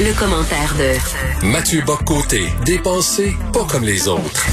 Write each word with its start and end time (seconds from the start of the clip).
Le, 0.00 0.16
commentaire 0.16 0.74
de 0.78 1.46
Mathieu 1.46 1.82
Boccoté, 1.84 2.42
dépensé 2.64 3.32
pas 3.52 3.64
comme 3.64 3.82
les 3.82 4.06
autres. 4.06 4.46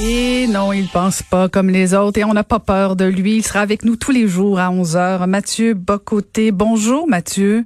Et 0.00 0.48
non, 0.48 0.72
il 0.72 0.88
pense 0.88 1.22
pas 1.22 1.48
comme 1.48 1.70
les 1.70 1.94
autres 1.94 2.18
et 2.18 2.24
on 2.24 2.32
n'a 2.32 2.42
pas 2.42 2.58
peur 2.58 2.96
de 2.96 3.04
lui. 3.04 3.36
Il 3.36 3.42
sera 3.44 3.60
avec 3.60 3.84
nous 3.84 3.94
tous 3.94 4.10
les 4.10 4.26
jours 4.26 4.58
à 4.58 4.70
11 4.70 4.96
heures. 4.96 5.26
Mathieu 5.28 5.74
Bocoté. 5.74 6.50
Bonjour, 6.50 7.06
Mathieu. 7.06 7.64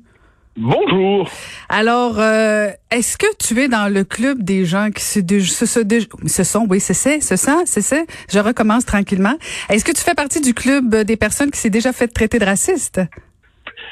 Bonjour. 0.57 1.29
Alors, 1.71 2.21
euh, 2.21 2.69
est-ce 2.91 3.17
que 3.17 3.27
tu 3.39 3.61
es 3.63 3.69
dans 3.69 3.93
le 3.93 4.05
club 4.05 4.43
des 4.43 4.67
gens 4.67 4.91
qui 4.91 5.03
se, 5.03 5.21
se, 5.21 5.67
se, 6.27 6.45
sont, 6.45 6.67
oui, 6.69 6.81
c'est 6.81 6.95
ça, 6.95 7.13
c'est 7.21 7.39
ça, 7.39 7.63
c'est 7.65 7.83
ça? 7.83 8.03
Je 8.31 8.39
recommence 8.39 8.85
tranquillement. 8.85 9.37
Est-ce 9.71 9.85
que 9.85 9.93
tu 9.93 10.03
fais 10.03 10.15
partie 10.15 10.41
du 10.43 10.53
club 10.53 10.95
des 10.95 11.17
personnes 11.17 11.51
qui 11.51 11.59
s'est 11.59 11.71
déjà 11.71 11.93
fait 11.93 12.09
traiter 12.09 12.39
de 12.39 12.45
raciste? 12.45 13.01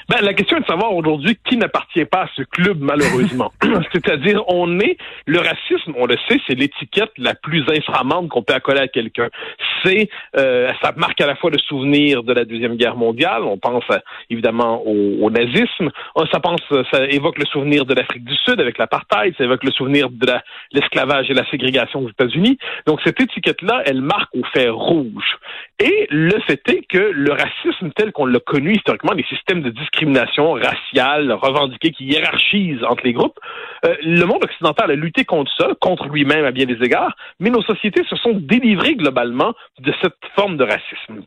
Ben, 0.09 0.19
la 0.23 0.35
question 0.35 0.57
est 0.57 0.61
de 0.61 0.67
savoir 0.67 0.95
aujourd'hui 0.95 1.39
qui 1.49 1.57
n'appartient 1.57 2.05
pas 2.05 2.23
à 2.23 2.29
ce 2.37 2.43
club, 2.43 2.79
malheureusement. 2.81 3.53
C'est-à-dire, 3.93 4.43
on 4.49 4.81
est, 4.81 4.97
le 5.27 5.39
racisme, 5.39 5.93
on 5.97 6.07
le 6.07 6.17
sait, 6.29 6.41
c'est 6.47 6.55
l'étiquette 6.55 7.13
la 7.19 7.35
plus 7.35 7.65
infamante 7.69 8.29
qu'on 8.29 8.43
peut 8.43 8.55
accoler 8.55 8.81
à 8.81 8.89
quelqu'un. 8.89 9.29
C'est, 9.85 10.09
euh, 10.37 10.71
ça 10.83 10.93
marque 10.97 11.21
à 11.21 11.27
la 11.27 11.37
fois 11.37 11.51
le 11.51 11.59
souvenir 11.59 12.23
de 12.23 12.33
la 12.33 12.45
Deuxième 12.45 12.77
Guerre 12.77 12.97
mondiale, 12.97 13.43
on 13.43 13.59
pense 13.59 13.85
évidemment 14.31 14.83
au, 14.85 15.31
nazisme, 15.31 15.91
ça 16.31 16.41
pense, 16.41 16.61
ça 16.91 17.05
évoque 17.07 17.39
le 17.39 17.47
souvenir 17.47 17.87
de 17.87 17.95
l'Afrique 17.95 18.25
du 18.25 18.35
Sud 18.35 18.61
avec 18.61 18.79
l'apartheid, 18.79 19.35
ça 19.39 19.45
évoque 19.45 19.65
le 19.65 19.71
souvenir 19.71 20.11
de 20.11 20.33
l'esclavage 20.73 21.31
et 21.31 21.35
la 21.35 21.49
ségrégation 21.51 22.01
aux 22.01 22.11
États-Unis. 22.11 22.59
Donc, 22.87 23.01
cette 23.05 23.21
étiquette-là, 23.21 23.83
elle 23.87 24.03
marque 24.03 24.35
au 24.35 24.43
fer 24.53 24.75
rouge. 24.75 25.39
Et 25.79 26.07
le 26.11 26.39
fait 26.47 26.61
est 26.69 26.87
que 26.89 26.99
le 26.99 27.33
racisme 27.33 27.91
tel 27.97 28.13
qu'on 28.13 28.27
l'a 28.27 28.41
connu 28.41 28.75
historiquement, 28.75 29.13
les 29.13 29.25
systèmes 29.25 29.63
de 29.63 29.71
discrimination 29.71 29.92
raciale 30.01 31.33
revendiquée 31.33 31.91
qui 31.91 32.05
hiérarchisent 32.05 32.85
entre 32.85 33.05
les 33.05 33.13
groupes, 33.13 33.39
euh, 33.85 33.95
le 34.03 34.25
monde 34.25 34.45
occidental 34.45 34.91
a 34.91 34.95
lutté 34.95 35.25
contre 35.25 35.51
ça, 35.57 35.69
contre 35.81 36.09
lui-même 36.09 36.45
à 36.45 36.51
bien 36.51 36.67
des 36.67 36.83
égards, 36.85 37.15
mais 37.41 37.51
nos 37.51 37.63
sociétés 37.63 38.03
se 38.09 38.17
sont 38.17 38.33
délivrées 38.35 38.95
globalement 38.95 39.55
de 39.81 39.93
cette 40.01 40.15
forme 40.35 40.57
de 40.57 40.65
racisme. 40.65 41.23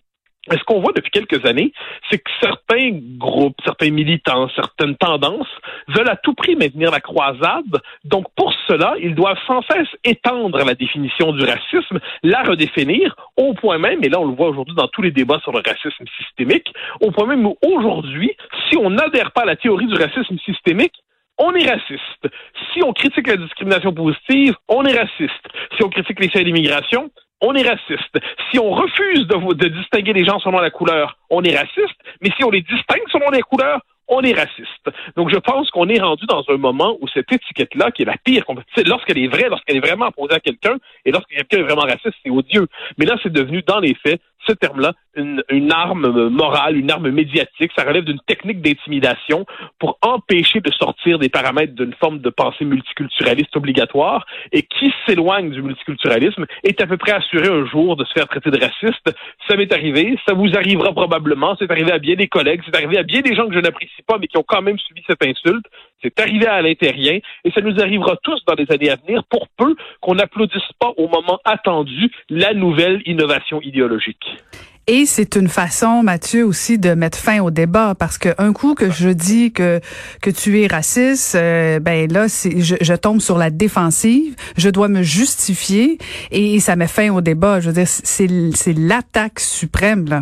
Ce 0.51 0.63
qu'on 0.63 0.79
voit 0.79 0.93
depuis 0.93 1.09
quelques 1.09 1.43
années, 1.45 1.71
c'est 2.09 2.19
que 2.19 2.29
certains 2.39 2.91
groupes, 3.17 3.55
certains 3.65 3.89
militants, 3.89 4.47
certaines 4.55 4.95
tendances 4.95 5.47
veulent 5.87 6.09
à 6.09 6.15
tout 6.15 6.33
prix 6.33 6.55
maintenir 6.55 6.91
la 6.91 6.99
croisade. 6.99 7.81
Donc, 8.03 8.25
pour 8.35 8.53
cela, 8.67 8.93
ils 8.99 9.15
doivent 9.15 9.39
sans 9.47 9.61
cesse 9.63 9.87
étendre 10.03 10.63
la 10.63 10.75
définition 10.75 11.31
du 11.31 11.43
racisme, 11.43 11.99
la 12.23 12.43
redéfinir, 12.43 13.15
au 13.37 13.53
point 13.53 13.79
même, 13.79 14.03
et 14.03 14.09
là 14.09 14.19
on 14.19 14.27
le 14.27 14.35
voit 14.35 14.49
aujourd'hui 14.49 14.75
dans 14.75 14.87
tous 14.87 15.01
les 15.01 15.11
débats 15.11 15.39
sur 15.39 15.51
le 15.51 15.61
racisme 15.65 16.05
systémique, 16.17 16.71
au 17.01 17.11
point 17.11 17.25
même 17.27 17.45
où 17.45 17.57
aujourd'hui, 17.65 18.35
si 18.69 18.77
on 18.77 18.89
n'adhère 18.91 19.31
pas 19.31 19.41
à 19.41 19.45
la 19.45 19.55
théorie 19.55 19.87
du 19.87 19.95
racisme 19.95 20.37
systémique, 20.45 20.93
on 21.37 21.53
est 21.53 21.69
raciste. 21.69 22.27
Si 22.73 22.83
on 22.83 22.93
critique 22.93 23.27
la 23.27 23.37
discrimination 23.37 23.93
positive, 23.93 24.55
on 24.69 24.83
est 24.85 24.97
raciste. 24.97 25.47
Si 25.75 25.83
on 25.83 25.89
critique 25.89 26.19
les 26.19 26.29
faits 26.29 26.45
d'immigration, 26.45 27.11
on 27.41 27.53
est 27.53 27.67
raciste. 27.67 28.17
Si 28.51 28.59
on 28.59 28.71
refuse 28.71 29.27
de, 29.27 29.67
distinguer 29.67 30.13
les 30.13 30.25
gens 30.25 30.39
selon 30.39 30.59
la 30.59 30.69
couleur, 30.69 31.17
on 31.29 31.43
est 31.43 31.55
raciste. 31.55 31.99
Mais 32.21 32.29
si 32.37 32.43
on 32.43 32.49
les 32.49 32.61
distingue 32.61 33.07
selon 33.11 33.29
les 33.31 33.41
couleurs, 33.41 33.81
on 34.07 34.21
est 34.21 34.33
raciste. 34.33 34.89
Donc, 35.15 35.31
je 35.31 35.37
pense 35.37 35.71
qu'on 35.71 35.89
est 35.89 35.99
rendu 35.99 36.25
dans 36.27 36.43
un 36.49 36.57
moment 36.57 36.95
où 37.01 37.07
cette 37.07 37.31
étiquette-là, 37.31 37.91
qui 37.91 38.03
est 38.03 38.05
la 38.05 38.17
pire, 38.23 38.43
lorsqu'elle 38.85 39.17
est 39.17 39.27
vraie, 39.27 39.49
lorsqu'elle 39.49 39.77
est 39.77 39.85
vraiment 39.85 40.11
posée 40.11 40.35
à 40.35 40.39
quelqu'un, 40.39 40.77
et 41.05 41.11
lorsque 41.11 41.29
quelqu'un 41.29 41.57
est 41.57 41.63
vraiment 41.63 41.81
raciste, 41.81 42.13
c'est 42.23 42.29
odieux. 42.29 42.67
Mais 42.97 43.05
là, 43.05 43.15
c'est 43.23 43.31
devenu, 43.31 43.63
dans 43.63 43.79
les 43.79 43.95
faits, 43.95 44.21
ce 44.47 44.53
terme-là, 44.53 44.93
une, 45.15 45.43
une, 45.49 45.71
arme 45.71 46.29
morale, 46.29 46.77
une 46.77 46.91
arme 46.91 47.09
médiatique. 47.09 47.71
Ça 47.75 47.83
relève 47.83 48.03
d'une 48.03 48.19
technique 48.27 48.61
d'intimidation 48.61 49.45
pour 49.79 49.97
empêcher 50.01 50.59
de 50.61 50.71
sortir 50.71 51.19
des 51.19 51.29
paramètres 51.29 51.73
d'une 51.73 51.93
forme 51.93 52.19
de 52.19 52.29
pensée 52.29 52.65
multiculturaliste 52.65 53.55
obligatoire. 53.55 54.25
Et 54.51 54.63
qui 54.63 54.93
s'éloigne 55.05 55.51
du 55.51 55.61
multiculturalisme 55.61 56.45
est 56.63 56.81
à 56.81 56.87
peu 56.87 56.97
près 56.97 57.13
assuré 57.13 57.47
un 57.47 57.65
jour 57.65 57.95
de 57.95 58.05
se 58.05 58.13
faire 58.13 58.27
traiter 58.27 58.51
de 58.51 58.59
raciste. 58.59 59.15
Ça 59.47 59.55
m'est 59.55 59.71
arrivé, 59.71 60.17
ça 60.27 60.33
vous 60.33 60.49
arrivera 60.55 60.91
probablement. 60.91 61.55
C'est 61.59 61.71
arrivé 61.71 61.91
à 61.91 61.99
bien 61.99 62.15
des 62.15 62.27
collègues, 62.27 62.61
c'est 62.65 62.75
arrivé 62.75 62.97
à 62.97 63.03
bien 63.03 63.21
des 63.21 63.35
gens 63.35 63.47
que 63.47 63.53
je 63.53 63.59
n'apprécie 63.59 64.01
pas, 64.07 64.17
mais 64.19 64.27
qui 64.27 64.37
ont 64.37 64.45
quand 64.47 64.61
même 64.61 64.77
subi 64.79 65.03
cette 65.07 65.25
insulte. 65.25 65.65
C'est 66.01 66.19
arrivé 66.19 66.45
à 66.45 66.61
l'intérieur 66.61 67.19
et 67.43 67.51
ça 67.51 67.61
nous 67.61 67.79
arrivera 67.79 68.15
tous 68.17 68.43
dans 68.45 68.53
les 68.53 68.71
années 68.71 68.91
à 68.91 68.95
venir 68.95 69.23
pour 69.29 69.47
peu 69.57 69.75
qu'on 70.01 70.15
n'applaudisse 70.15 70.71
pas 70.79 70.91
au 70.97 71.07
moment 71.07 71.39
attendu 71.45 72.11
la 72.29 72.53
nouvelle 72.53 73.01
innovation 73.05 73.61
idéologique. 73.61 74.34
Et 74.87 75.07
c'est 75.07 75.35
une 75.35 75.47
façon, 75.47 76.03
Mathieu, 76.03 76.45
aussi 76.45 76.77
de 76.77 76.93
mettre 76.93 77.17
fin 77.17 77.41
au 77.41 77.49
débat 77.49 77.95
parce 77.97 78.19
que 78.19 78.29
un 78.37 78.53
coup 78.53 78.75
que 78.75 78.91
je 78.91 79.09
dis 79.09 79.51
que 79.51 79.79
que 80.21 80.29
tu 80.29 80.61
es 80.61 80.67
raciste, 80.67 81.33
euh, 81.33 81.79
ben 81.79 82.11
là, 82.11 82.27
je, 82.27 82.95
tombe 82.95 83.19
sur 83.19 83.39
la 83.39 83.49
défensive, 83.49 84.35
je 84.57 84.69
dois 84.69 84.87
me 84.87 85.01
justifier 85.01 85.97
et 86.29 86.59
ça 86.59 86.75
met 86.75 86.87
fin 86.87 87.09
au 87.09 87.21
débat. 87.21 87.61
Je 87.61 87.69
veux 87.69 87.73
dire, 87.73 87.87
c'est 87.87 88.27
c'est 88.53 88.77
l'attaque 88.77 89.39
suprême 89.39 90.05
là. 90.07 90.21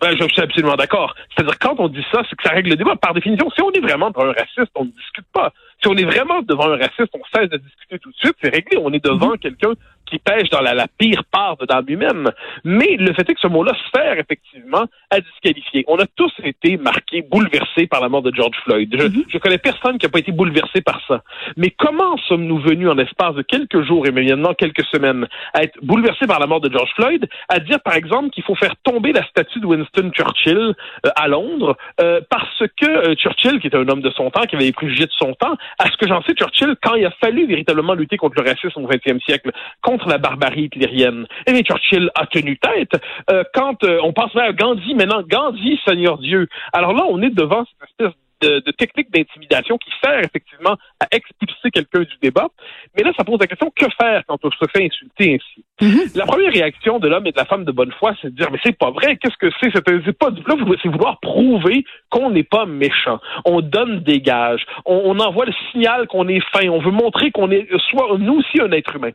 Ben, 0.00 0.16
je 0.16 0.26
suis 0.26 0.42
absolument 0.42 0.74
d'accord. 0.74 1.14
C'est-à-dire, 1.30 1.56
quand 1.60 1.76
on 1.78 1.86
dit 1.86 2.04
ça, 2.10 2.22
c'est 2.28 2.34
que 2.34 2.42
ça 2.42 2.50
règle 2.50 2.70
le 2.70 2.76
débat. 2.76 2.96
Par 2.96 3.14
définition, 3.14 3.48
si 3.54 3.62
on 3.62 3.70
est 3.70 3.78
vraiment 3.78 4.10
devant 4.10 4.24
un 4.24 4.32
raciste, 4.32 4.72
on 4.74 4.84
ne 4.84 4.90
discute 4.90 5.26
pas. 5.32 5.52
Si 5.80 5.88
on 5.88 5.94
est 5.94 6.04
vraiment 6.04 6.42
devant 6.42 6.72
un 6.72 6.76
raciste, 6.76 7.10
on 7.14 7.22
cesse 7.32 7.48
de 7.48 7.56
discuter 7.56 8.00
tout 8.00 8.10
de 8.10 8.16
suite, 8.16 8.34
c'est 8.42 8.52
réglé. 8.52 8.78
On 8.82 8.92
est 8.92 9.04
devant 9.04 9.34
mm-hmm. 9.34 9.38
quelqu'un 9.38 9.74
qui 10.12 10.18
pêche 10.18 10.50
dans 10.50 10.60
la, 10.60 10.86
pire 10.98 11.24
part 11.24 11.56
de 11.56 11.66
l'âme 11.68 11.86
humaine. 11.88 12.30
Mais 12.64 12.96
le 12.98 13.14
fait 13.14 13.28
est 13.30 13.34
que 13.34 13.40
ce 13.40 13.46
mot-là 13.46 13.72
sert 13.94 14.18
effectivement 14.18 14.84
à 15.10 15.20
disqualifier. 15.20 15.84
On 15.88 15.96
a 15.98 16.06
tous 16.06 16.32
été 16.44 16.76
marqués, 16.76 17.22
bouleversés 17.22 17.86
par 17.86 18.02
la 18.02 18.10
mort 18.10 18.22
de 18.22 18.32
George 18.34 18.56
Floyd. 18.64 18.90
Je, 18.92 19.08
je 19.32 19.38
connais 19.38 19.58
personne 19.58 19.96
qui 19.96 20.04
n'a 20.04 20.10
pas 20.10 20.18
été 20.18 20.32
bouleversé 20.32 20.82
par 20.82 21.00
ça. 21.08 21.22
Mais 21.56 21.70
comment 21.70 22.18
sommes-nous 22.28 22.58
venus 22.58 22.88
en 22.88 22.94
l'espace 22.94 23.34
de 23.34 23.42
quelques 23.42 23.82
jours 23.82 24.06
et 24.06 24.10
maintenant 24.10 24.52
quelques 24.52 24.84
semaines 24.92 25.26
à 25.54 25.62
être 25.62 25.78
bouleversés 25.82 26.26
par 26.26 26.40
la 26.40 26.46
mort 26.46 26.60
de 26.60 26.70
George 26.70 26.90
Floyd, 26.94 27.26
à 27.48 27.58
dire 27.58 27.80
par 27.80 27.94
exemple 27.94 28.30
qu'il 28.30 28.44
faut 28.44 28.54
faire 28.54 28.74
tomber 28.84 29.12
la 29.12 29.24
statue 29.26 29.60
de 29.60 29.66
Winston 29.66 30.10
Churchill 30.12 30.74
euh, 31.06 31.10
à 31.16 31.28
Londres 31.28 31.76
euh, 32.00 32.20
parce 32.28 32.62
que 32.80 32.86
euh, 32.86 33.14
Churchill, 33.14 33.60
qui 33.60 33.68
était 33.68 33.76
un 33.76 33.88
homme 33.88 34.02
de 34.02 34.10
son 34.10 34.30
temps, 34.30 34.42
qui 34.42 34.56
avait 34.56 34.66
les 34.66 34.72
préjugés 34.72 35.06
de 35.06 35.12
son 35.12 35.32
temps, 35.34 35.56
à 35.78 35.90
ce 35.90 35.96
que 35.96 36.06
j'en 36.06 36.22
sais, 36.22 36.34
Churchill, 36.34 36.74
quand 36.82 36.94
il 36.96 37.06
a 37.06 37.10
fallu 37.12 37.46
véritablement 37.46 37.94
lutter 37.94 38.16
contre 38.16 38.42
le 38.42 38.48
racisme 38.48 38.84
au 38.84 38.86
XXe 38.86 39.22
siècle, 39.24 39.50
contre 39.80 40.01
la 40.08 40.18
barbarie 40.18 40.64
hitlérienne. 40.64 41.26
Et 41.46 41.62
Churchill 41.62 42.10
a 42.14 42.26
tenu 42.26 42.58
tête. 42.58 43.00
Euh, 43.30 43.44
quand 43.54 43.82
euh, 43.84 43.98
on 44.02 44.12
pense 44.12 44.34
à 44.36 44.52
Gandhi, 44.52 44.94
maintenant, 44.94 45.22
Gandhi, 45.22 45.78
Seigneur 45.86 46.18
Dieu. 46.18 46.48
Alors 46.72 46.92
là, 46.92 47.04
on 47.08 47.20
est 47.22 47.30
devant 47.30 47.64
cette 47.64 47.90
espèce 47.90 48.21
de, 48.42 48.60
de 48.60 48.70
technique 48.72 49.10
d'intimidation 49.12 49.78
qui 49.78 49.90
sert 50.02 50.18
effectivement 50.18 50.76
à 51.00 51.06
expulser 51.10 51.70
quelqu'un 51.70 52.00
du 52.00 52.16
débat. 52.22 52.48
Mais 52.96 53.04
là, 53.04 53.12
ça 53.16 53.24
pose 53.24 53.40
la 53.40 53.46
question, 53.46 53.72
que 53.74 53.86
faire 54.00 54.22
quand 54.26 54.38
on 54.44 54.50
se 54.50 54.64
fait 54.72 54.84
insulter 54.84 55.34
ainsi? 55.34 55.64
Mm-hmm. 55.80 56.16
La 56.16 56.26
première 56.26 56.52
réaction 56.52 56.98
de 56.98 57.08
l'homme 57.08 57.26
et 57.26 57.32
de 57.32 57.36
la 57.36 57.44
femme 57.44 57.64
de 57.64 57.72
bonne 57.72 57.92
foi, 57.92 58.14
c'est 58.20 58.30
de 58.30 58.36
dire, 58.36 58.50
mais 58.50 58.58
c'est 58.64 58.76
pas 58.76 58.90
vrai, 58.90 59.16
qu'est-ce 59.16 59.36
que 59.36 59.50
c'est? 59.60 59.70
C'est 59.72 60.18
pas 60.18 60.30
du 60.30 60.42
c'est 60.82 60.88
vouloir 60.88 61.18
prouver 61.20 61.84
qu'on 62.10 62.30
n'est 62.30 62.42
pas 62.42 62.66
méchant. 62.66 63.20
On 63.44 63.60
donne 63.60 64.00
des 64.00 64.20
gages. 64.20 64.64
On, 64.84 65.18
envoie 65.18 65.46
le 65.46 65.52
signal 65.70 66.06
qu'on 66.08 66.28
est 66.28 66.40
fin. 66.52 66.68
On 66.68 66.80
veut 66.80 66.90
montrer 66.90 67.30
qu'on 67.30 67.50
est 67.50 67.68
soit 67.90 68.16
nous 68.18 68.38
aussi 68.38 68.60
un 68.60 68.70
être 68.72 68.96
humain. 68.96 69.10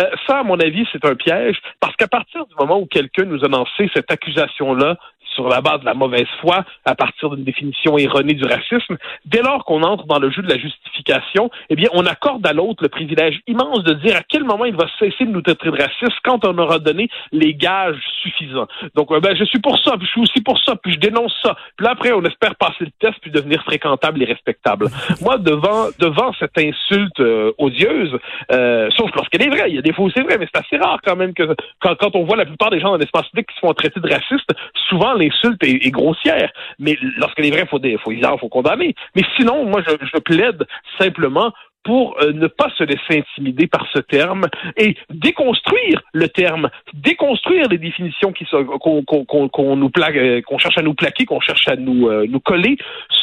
Euh, 0.00 0.04
ça, 0.26 0.40
à 0.40 0.42
mon 0.42 0.58
avis, 0.58 0.86
c'est 0.92 1.04
un 1.04 1.14
piège 1.14 1.58
parce 1.80 1.94
qu'à 1.96 2.08
partir 2.08 2.46
du 2.46 2.54
moment 2.58 2.78
où 2.78 2.86
quelqu'un 2.86 3.24
nous 3.24 3.44
a 3.44 3.48
lancé 3.48 3.90
cette 3.94 4.10
accusation-là 4.10 4.96
sur 5.34 5.48
la 5.48 5.60
base 5.60 5.80
de 5.80 5.84
la 5.84 5.94
mauvaise 5.94 6.26
foi, 6.40 6.64
à 6.84 6.94
partir 6.94 7.30
d'une 7.30 7.44
définition 7.44 7.98
erronée 7.98 8.34
du 8.34 8.44
racisme, 8.44 8.96
dès 9.24 9.42
lors 9.42 9.64
qu'on 9.64 9.82
entre 9.82 10.06
dans 10.06 10.18
le 10.18 10.30
jeu 10.30 10.42
de 10.42 10.48
la 10.48 10.58
justification, 10.58 11.50
eh 11.70 11.76
bien, 11.76 11.88
on 11.92 12.06
accorde 12.06 12.46
à 12.46 12.52
l'autre 12.52 12.82
le 12.82 12.88
privilège 12.88 13.40
immense 13.46 13.82
de 13.84 13.94
dire 13.94 14.16
à 14.16 14.22
quel 14.28 14.44
moment 14.44 14.64
il 14.64 14.76
va 14.76 14.86
cesser 14.98 15.24
de 15.24 15.30
nous 15.30 15.42
traiter 15.42 15.70
de 15.70 15.70
raciste 15.70 16.18
quand 16.24 16.44
on 16.46 16.56
aura 16.58 16.78
donné 16.78 17.08
les 17.32 17.54
gages 17.54 18.00
suffisants. 18.22 18.66
Donc, 18.94 19.10
euh, 19.10 19.20
ben, 19.20 19.36
je 19.36 19.44
suis 19.44 19.60
pour 19.60 19.78
ça, 19.78 19.96
puis 19.96 20.06
je 20.06 20.12
suis 20.12 20.20
aussi 20.20 20.40
pour 20.40 20.58
ça, 20.62 20.76
puis 20.76 20.92
je 20.92 20.98
dénonce 20.98 21.34
ça. 21.42 21.56
Puis 21.76 21.84
là, 21.84 21.92
après, 21.92 22.12
on 22.12 22.22
espère 22.22 22.54
passer 22.56 22.84
le 22.84 22.90
test 23.00 23.18
puis 23.20 23.30
devenir 23.30 23.62
fréquentable 23.64 24.22
et 24.22 24.26
respectable. 24.26 24.88
Moi, 25.20 25.38
devant 25.38 25.88
devant 25.98 26.32
cette 26.38 26.56
insulte 26.58 27.20
euh, 27.20 27.52
odieuse, 27.58 28.16
euh, 28.52 28.88
sauf 28.96 29.10
lorsqu'elle 29.14 29.42
est 29.42 29.50
vraie, 29.50 29.68
il 29.68 29.76
y 29.76 29.78
a 29.78 29.82
des 29.82 29.92
fois 29.92 30.06
où 30.06 30.10
c'est 30.10 30.22
vrai, 30.22 30.38
mais 30.38 30.46
c'est 30.52 30.60
assez 30.60 30.76
rare 30.76 31.00
quand 31.04 31.16
même 31.16 31.34
que 31.34 31.54
quand, 31.80 31.94
quand 31.96 32.14
on 32.16 32.24
voit 32.24 32.36
la 32.36 32.46
plupart 32.46 32.70
des 32.70 32.80
gens 32.80 32.90
dans 32.90 32.96
l'espace 32.96 33.28
public 33.28 33.48
qui 33.48 33.54
se 33.54 33.60
font 33.60 33.72
traiter 33.74 34.00
de 34.00 34.08
racistes, 34.08 34.50
souvent 34.88 35.14
l'insulte 35.24 35.62
est, 35.62 35.90
grossière. 35.90 36.50
Mais 36.78 36.96
lorsqu'elle 37.18 37.46
est 37.46 37.50
vraie, 37.50 37.66
faut, 37.66 37.80
faut, 38.02 38.38
faut 38.38 38.48
condamner. 38.48 38.94
Mais 39.14 39.22
sinon, 39.36 39.64
moi, 39.64 39.82
je 39.86 40.18
plaide 40.18 40.64
simplement 40.98 41.52
pour 41.84 42.16
euh, 42.20 42.32
ne 42.32 42.46
pas 42.46 42.68
se 42.76 42.82
laisser 42.82 43.20
intimider 43.20 43.66
par 43.66 43.86
ce 43.92 44.00
terme 44.00 44.46
et 44.76 44.96
déconstruire 45.10 46.02
le 46.12 46.28
terme, 46.28 46.70
déconstruire 46.94 47.68
les 47.68 47.78
définitions 47.78 48.32
qu'on 48.50 49.76
nous 49.76 49.90
plaque, 49.90 50.16
euh, 50.16 50.40
qu'on 50.42 50.58
cherche 50.58 50.78
à 50.78 50.82
nous 50.82 50.94
plaquer, 50.94 51.26
qu'on 51.26 51.40
cherche 51.40 51.68
à 51.68 51.76
nous 51.76 52.08
euh, 52.08 52.26
nous 52.28 52.40
coller, 52.40 52.76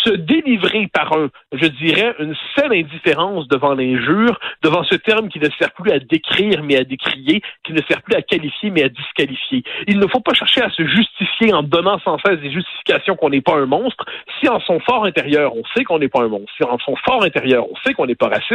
se 0.03 0.11
délivrer 0.11 0.87
par 0.87 1.11
un, 1.13 1.29
je 1.51 1.65
dirais, 1.67 2.15
une 2.19 2.35
saine 2.55 2.71
indifférence 2.71 3.47
devant 3.47 3.73
l'injure, 3.73 4.39
devant 4.63 4.83
ce 4.83 4.95
terme 4.95 5.29
qui 5.29 5.39
ne 5.39 5.49
sert 5.59 5.71
plus 5.71 5.91
à 5.91 5.99
décrire 5.99 6.63
mais 6.63 6.77
à 6.77 6.83
décrier, 6.83 7.41
qui 7.63 7.73
ne 7.73 7.81
sert 7.89 8.01
plus 8.03 8.15
à 8.15 8.21
qualifier 8.21 8.69
mais 8.69 8.83
à 8.83 8.89
disqualifier. 8.89 9.63
Il 9.87 9.99
ne 9.99 10.07
faut 10.07 10.19
pas 10.19 10.33
chercher 10.33 10.61
à 10.61 10.69
se 10.69 10.85
justifier 10.85 11.53
en 11.53 11.63
donnant 11.63 11.99
sans 11.99 12.19
cesse 12.19 12.39
des 12.39 12.51
justifications 12.51 13.15
qu'on 13.15 13.29
n'est 13.29 13.41
pas 13.41 13.55
un 13.55 13.65
monstre. 13.65 14.05
Si 14.39 14.47
en 14.47 14.59
son 14.59 14.79
fort 14.79 15.05
intérieur 15.05 15.55
on 15.55 15.63
sait 15.75 15.83
qu'on 15.83 15.97
n'est 15.97 16.09
pas 16.09 16.21
un 16.21 16.27
monstre, 16.27 16.51
si 16.57 16.63
en 16.63 16.77
son 16.77 16.95
fort 16.97 17.23
intérieur 17.23 17.65
on 17.71 17.75
sait 17.83 17.93
qu'on 17.93 18.05
n'est 18.05 18.15
pas 18.15 18.27
raciste 18.27 18.50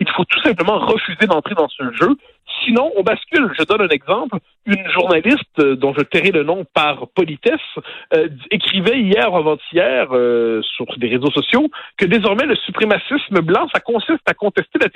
il 0.00 0.08
faut 0.10 0.24
tout 0.24 0.40
simplement 0.40 0.78
refuser 0.78 1.26
d'entrer 1.26 1.54
dans 1.54 1.68
ce 1.68 1.82
jeu. 1.92 2.16
Sinon, 2.64 2.92
on 2.96 3.02
bascule. 3.02 3.50
Je 3.58 3.64
donne 3.64 3.82
un 3.82 3.88
exemple. 3.88 4.38
Une 4.66 4.88
journaliste 4.90 5.58
euh, 5.58 5.76
dont 5.76 5.92
je 5.94 6.02
tairai 6.02 6.30
le 6.30 6.44
nom 6.44 6.64
par 6.72 7.08
politesse 7.08 7.60
euh, 8.14 8.28
écrivait 8.50 9.00
hier 9.00 9.34
avant-hier 9.34 10.08
euh, 10.12 10.62
sur 10.62 10.86
des 10.96 11.08
réseaux 11.08 11.30
sociaux 11.30 11.70
que 11.96 12.06
désormais 12.06 12.46
le 12.46 12.56
suprémacisme 12.56 13.40
blanc, 13.40 13.68
ça 13.74 13.80
consiste 13.80 14.22
à 14.26 14.34
contester 14.34 14.78
la 14.78 14.88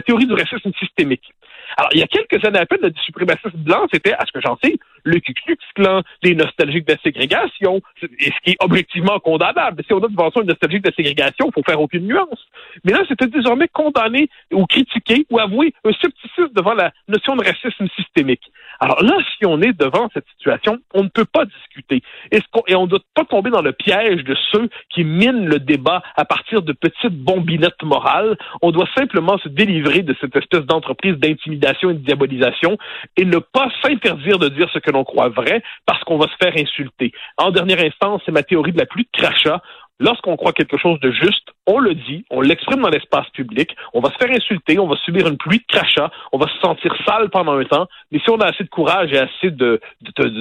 théorie 0.00 0.26
du 0.26 0.34
racisme 0.34 0.72
systémique. 0.78 1.32
Alors, 1.76 1.90
il 1.92 2.00
y 2.00 2.02
a 2.02 2.06
quelques 2.06 2.44
années 2.44 2.58
à 2.58 2.66
peine, 2.66 2.80
le 2.82 2.92
suprémacisme 3.04 3.56
blanc, 3.56 3.86
c'était, 3.92 4.12
à 4.12 4.24
ce 4.26 4.32
que 4.32 4.40
j'en 4.40 4.56
sais, 4.62 4.78
le 5.02 5.18
Ku 5.20 5.34
Klux 5.34 5.58
Klan, 5.74 6.02
les 6.22 6.34
nostalgiques 6.34 6.86
de 6.86 6.92
la 6.92 6.98
ségrégation, 6.98 7.82
et 8.02 8.26
ce 8.26 8.40
qui 8.44 8.50
est 8.50 8.56
objectivement 8.60 9.18
condamnable. 9.18 9.82
Si 9.86 9.92
on 9.92 9.98
a 9.98 10.08
devant 10.08 10.30
soi 10.30 10.42
une 10.42 10.48
nostalgique 10.48 10.82
de 10.82 10.88
la 10.88 10.94
ségrégation, 10.94 11.48
il 11.48 11.52
faut 11.52 11.62
faire 11.62 11.80
aucune 11.80 12.06
nuance. 12.06 12.46
Mais 12.84 12.92
là, 12.92 13.02
c'était 13.08 13.26
désormais 13.26 13.68
condamné 13.68 14.28
ou 14.52 14.66
critiqué 14.66 15.26
ou 15.30 15.38
avoué 15.38 15.74
un 15.84 15.92
scepticisme 15.92 16.52
devant 16.54 16.74
la 16.74 16.92
notion 17.08 17.36
de 17.36 17.44
racisme 17.44 17.88
systémique. 17.96 18.42
Alors 18.80 19.02
là, 19.02 19.16
si 19.36 19.46
on 19.46 19.60
est 19.60 19.72
devant 19.72 20.08
cette 20.14 20.26
situation, 20.36 20.78
on 20.94 21.04
ne 21.04 21.08
peut 21.08 21.24
pas 21.24 21.44
discuter. 21.44 22.02
Et, 22.32 22.38
et 22.68 22.74
on 22.74 22.82
ne 22.82 22.88
doit 22.88 23.00
pas 23.14 23.24
tomber 23.24 23.50
dans 23.50 23.62
le 23.62 23.72
piège 23.72 24.24
de 24.24 24.36
ceux 24.52 24.68
qui 24.90 25.04
minent 25.04 25.46
le 25.46 25.58
débat 25.58 26.02
à 26.16 26.24
partir 26.24 26.62
de 26.62 26.72
petites 26.72 27.14
bombinettes 27.14 27.82
morales. 27.82 28.36
On 28.62 28.70
doit 28.70 28.88
simplement 28.96 29.38
se 29.38 29.48
délivrer 29.48 30.02
de 30.02 30.14
cette 30.20 30.34
espèce 30.34 30.62
d'entreprise 30.62 31.14
d'intimidation 31.14 31.63
et 31.64 31.94
diabolisation 31.94 32.76
et 33.16 33.24
ne 33.24 33.38
pas 33.38 33.68
s'interdire 33.82 34.38
de 34.38 34.48
dire 34.48 34.68
ce 34.72 34.78
que 34.78 34.90
l'on 34.90 35.04
croit 35.04 35.28
vrai 35.28 35.62
parce 35.86 36.02
qu'on 36.04 36.18
va 36.18 36.26
se 36.26 36.36
faire 36.42 36.52
insulter. 36.56 37.12
En 37.38 37.50
dernière 37.50 37.80
instance, 37.80 38.22
c'est 38.24 38.32
ma 38.32 38.42
théorie 38.42 38.72
de 38.72 38.78
la 38.78 38.86
pluie 38.86 39.06
de 39.12 39.18
crachat. 39.18 39.62
Lorsqu'on 40.00 40.36
croit 40.36 40.52
quelque 40.52 40.76
chose 40.76 40.98
de 41.00 41.12
juste, 41.12 41.50
on 41.66 41.78
le 41.78 41.94
dit, 41.94 42.24
on 42.28 42.40
l'exprime 42.40 42.82
dans 42.82 42.88
l'espace 42.88 43.28
public, 43.30 43.76
on 43.92 44.00
va 44.00 44.10
se 44.10 44.16
faire 44.16 44.30
insulter, 44.30 44.78
on 44.80 44.88
va 44.88 44.96
subir 44.96 45.28
une 45.28 45.36
pluie 45.36 45.58
de 45.58 45.64
crachats, 45.68 46.10
on 46.32 46.38
va 46.38 46.48
se 46.48 46.58
sentir 46.58 46.92
sale 47.06 47.30
pendant 47.30 47.56
un 47.56 47.64
temps, 47.64 47.86
mais 48.10 48.18
si 48.18 48.28
on 48.28 48.40
a 48.40 48.46
assez 48.46 48.64
de 48.64 48.68
courage 48.68 49.12
et 49.12 49.18
assez 49.18 49.52
de, 49.52 49.80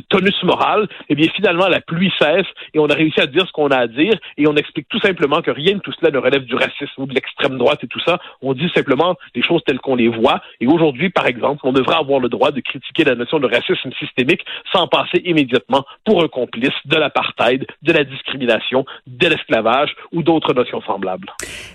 tonus 0.09 0.41
moral, 0.44 0.88
eh 1.09 1.15
bien 1.15 1.27
finalement 1.35 1.67
la 1.67 1.81
pluie 1.81 2.11
cesse 2.17 2.47
et 2.73 2.79
on 2.79 2.88
a 2.88 2.95
réussi 2.95 3.21
à 3.21 3.27
dire 3.27 3.45
ce 3.45 3.51
qu'on 3.51 3.69
a 3.69 3.77
à 3.77 3.88
dire 3.88 4.13
et 4.38 4.47
on 4.47 4.55
explique 4.55 4.88
tout 4.89 5.00
simplement 5.00 5.41
que 5.41 5.51
rien 5.51 5.75
de 5.75 5.79
tout 5.81 5.94
cela 5.99 6.09
ne 6.09 6.17
relève 6.17 6.45
du 6.45 6.56
racisme 6.56 7.03
ou 7.03 7.06
de 7.06 7.13
l'extrême 7.13 7.59
droite 7.59 7.83
et 7.83 7.88
tout 7.88 8.01
ça. 8.01 8.17
On 8.41 8.53
dit 8.53 8.69
simplement 8.73 9.15
les 9.35 9.44
choses 9.44 9.61
telles 9.65 9.79
qu'on 9.79 9.95
les 9.95 10.07
voit 10.07 10.41
et 10.61 10.67
aujourd'hui, 10.67 11.11
par 11.11 11.27
exemple, 11.27 11.61
on 11.63 11.73
devrait 11.73 11.97
avoir 11.97 12.19
le 12.19 12.29
droit 12.29 12.51
de 12.51 12.59
critiquer 12.59 13.03
la 13.03 13.13
notion 13.13 13.39
de 13.39 13.47
racisme 13.47 13.91
systémique 13.99 14.44
sans 14.71 14.88
passer 14.88 15.21
immédiatement 15.25 15.85
pour 16.06 16.23
un 16.23 16.27
complice 16.27 16.73
de 16.85 16.97
l'apartheid, 16.97 17.67
de 17.83 17.94
la 17.94 18.03
discrimination, 18.03 18.83
de 19.06 19.27
l'esclavage 19.44 19.90
ou 20.12 20.24
d'autres 20.24 20.54
notions 20.54 20.81
semblables. 20.81 21.28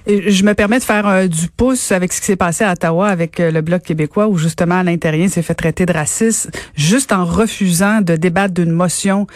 Et 0.06 0.31
je 0.31 0.44
me 0.44 0.55
permets 0.55 0.79
de 0.79 0.85
faire 0.85 1.06
euh, 1.06 1.26
du 1.26 1.49
pouce 1.49 1.93
avec 1.93 2.12
ce 2.12 2.20
qui 2.20 2.26
s'est 2.26 2.37
passé 2.37 2.65
à 2.65 2.73
Ottawa 2.73 3.09
avec 3.09 3.41
euh, 3.41 3.50
le 3.50 3.61
Bloc 3.61 3.82
québécois 3.82 4.29
où 4.29 4.37
justement 4.37 4.82
l'intérieur 4.82 5.29
s'est 5.29 5.43
fait 5.43 5.55
traiter 5.55 5.87
de 5.87 5.93
raciste 5.93 6.50
juste 6.76 7.12
en 7.12 7.25
refusant 7.25 8.00
de 8.00 8.17
débattre 8.17 8.55
d'une 8.55 8.70
motion 8.70 9.26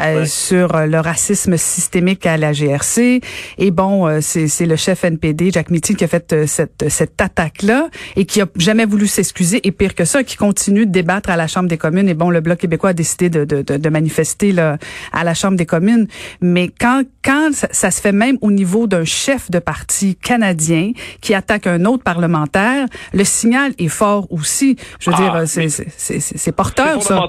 euh, 0.00 0.24
sur 0.24 0.68
le 0.86 1.00
racisme 1.00 1.56
systémique 1.56 2.26
à 2.26 2.36
la 2.36 2.52
GRC. 2.52 3.20
Et 3.58 3.70
bon, 3.70 4.20
c'est 4.20 4.66
le 4.66 4.76
chef 4.76 5.04
NPD, 5.04 5.50
Jack 5.50 5.70
Mitty, 5.70 5.96
qui 5.96 6.04
a 6.04 6.08
fait 6.08 6.46
cette, 6.46 6.88
cette 6.88 7.20
attaque-là 7.20 7.88
et 8.16 8.24
qui 8.24 8.40
a 8.40 8.46
jamais 8.56 8.84
voulu 8.84 9.06
s'excuser. 9.06 9.66
Et 9.66 9.72
pire 9.72 9.94
que 9.94 10.04
ça, 10.04 10.22
qui 10.22 10.36
continue 10.36 10.86
de 10.86 10.92
débattre 10.92 11.30
à 11.30 11.36
la 11.36 11.46
Chambre 11.46 11.68
des 11.68 11.78
communes. 11.78 12.08
Et 12.08 12.14
bon, 12.14 12.30
le 12.30 12.40
Bloc 12.40 12.58
québécois 12.58 12.90
a 12.90 12.92
décidé 12.92 13.30
de, 13.30 13.44
de, 13.44 13.62
de, 13.62 13.88
manifester 13.88 14.52
là, 14.52 14.78
à 15.12 15.24
la 15.24 15.34
Chambre 15.34 15.56
des 15.56 15.66
communes. 15.66 16.06
Mais 16.40 16.68
quand, 16.68 17.02
quand 17.24 17.50
ça, 17.52 17.81
ça 17.82 17.90
se 17.90 18.00
fait 18.00 18.12
même 18.12 18.38
au 18.42 18.52
niveau 18.52 18.86
d'un 18.86 19.04
chef 19.04 19.50
de 19.50 19.58
parti 19.58 20.14
canadien 20.14 20.92
qui 21.20 21.34
attaque 21.34 21.66
un 21.66 21.84
autre 21.84 22.04
parlementaire, 22.04 22.86
le 23.12 23.24
signal 23.24 23.72
est 23.76 23.88
fort 23.88 24.30
aussi. 24.30 24.76
Je 25.00 25.10
veux 25.10 25.16
dire, 25.16 25.32
ah, 25.34 25.46
c'est 25.46 26.56
porteur, 26.56 27.02
ça. 27.02 27.28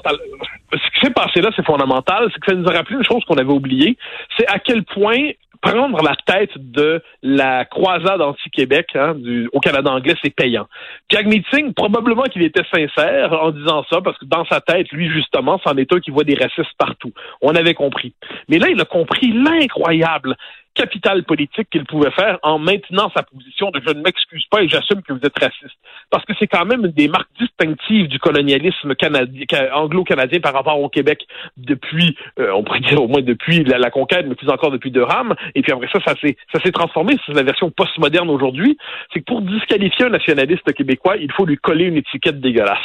Ce 0.72 0.78
qui 0.78 1.06
s'est 1.06 1.12
passé 1.12 1.40
là, 1.40 1.50
c'est 1.56 1.66
fondamental. 1.66 2.28
C'est 2.32 2.40
que 2.40 2.52
ça 2.52 2.56
nous 2.56 2.68
a 2.68 2.72
rappelé 2.72 2.96
une 2.98 3.04
chose 3.04 3.24
qu'on 3.26 3.36
avait 3.36 3.52
oubliée. 3.52 3.96
C'est 4.36 4.46
à 4.46 4.60
quel 4.60 4.84
point 4.84 5.30
prendre 5.64 6.02
la 6.02 6.14
tête 6.26 6.50
de 6.56 7.02
la 7.22 7.64
croisade 7.64 8.20
anti-Québec 8.20 8.88
hein, 8.94 9.16
au 9.52 9.60
Canada 9.60 9.90
anglais, 9.90 10.14
c'est 10.22 10.34
payant. 10.34 10.66
Jack 11.10 11.26
Meeting, 11.26 11.72
probablement 11.72 12.24
qu'il 12.24 12.42
était 12.42 12.64
sincère 12.72 13.32
en 13.32 13.50
disant 13.50 13.84
ça, 13.90 14.00
parce 14.02 14.18
que 14.18 14.26
dans 14.26 14.44
sa 14.44 14.60
tête, 14.60 14.92
lui, 14.92 15.08
justement, 15.10 15.58
c'en 15.64 15.76
est 15.76 15.90
un 15.92 16.00
qui 16.00 16.10
voit 16.10 16.24
des 16.24 16.34
racistes 16.34 16.74
partout. 16.78 17.12
On 17.40 17.54
avait 17.54 17.74
compris. 17.74 18.14
Mais 18.48 18.58
là, 18.58 18.68
il 18.68 18.80
a 18.80 18.84
compris 18.84 19.32
l'incroyable 19.32 20.36
capital 20.74 21.22
politique 21.24 21.68
qu'il 21.70 21.84
pouvait 21.84 22.10
faire 22.10 22.38
en 22.42 22.58
maintenant 22.58 23.10
sa 23.16 23.22
position 23.22 23.70
de 23.70 23.80
je 23.86 23.92
ne 23.92 24.02
m'excuse 24.02 24.44
pas 24.50 24.62
et 24.62 24.68
j'assume 24.68 25.02
que 25.02 25.12
vous 25.12 25.20
êtes 25.22 25.38
raciste. 25.38 25.76
Parce 26.10 26.24
que 26.24 26.32
c'est 26.38 26.46
quand 26.46 26.64
même 26.64 26.84
une 26.84 26.92
des 26.92 27.08
marques 27.08 27.30
distinctives 27.38 28.08
du 28.08 28.18
colonialisme 28.18 28.94
canadien, 28.94 29.44
anglo-canadien 29.72 30.40
par 30.40 30.52
rapport 30.52 30.80
au 30.80 30.88
Québec 30.88 31.26
depuis, 31.56 32.16
euh, 32.38 32.52
on 32.54 32.64
pourrait 32.64 32.80
dire 32.80 33.02
au 33.02 33.08
moins 33.08 33.22
depuis 33.22 33.64
la, 33.64 33.90
conquête, 33.90 34.26
mais 34.28 34.34
plus 34.34 34.50
encore 34.50 34.70
depuis 34.70 34.90
Durham. 34.90 35.34
Et 35.54 35.62
puis 35.62 35.72
après 35.72 35.88
ça, 35.92 36.00
ça 36.04 36.14
s'est, 36.20 36.36
ça 36.52 36.60
s'est 36.60 36.72
transformé. 36.72 37.16
C'est 37.26 37.34
la 37.34 37.42
version 37.42 37.70
postmoderne 37.70 38.30
aujourd'hui. 38.30 38.76
C'est 39.12 39.20
que 39.20 39.24
pour 39.24 39.42
disqualifier 39.42 40.06
un 40.06 40.10
nationaliste 40.10 40.72
québécois, 40.72 41.16
il 41.16 41.30
faut 41.32 41.46
lui 41.46 41.56
coller 41.56 41.84
une 41.84 41.96
étiquette 41.96 42.40
dégueulasse. 42.40 42.78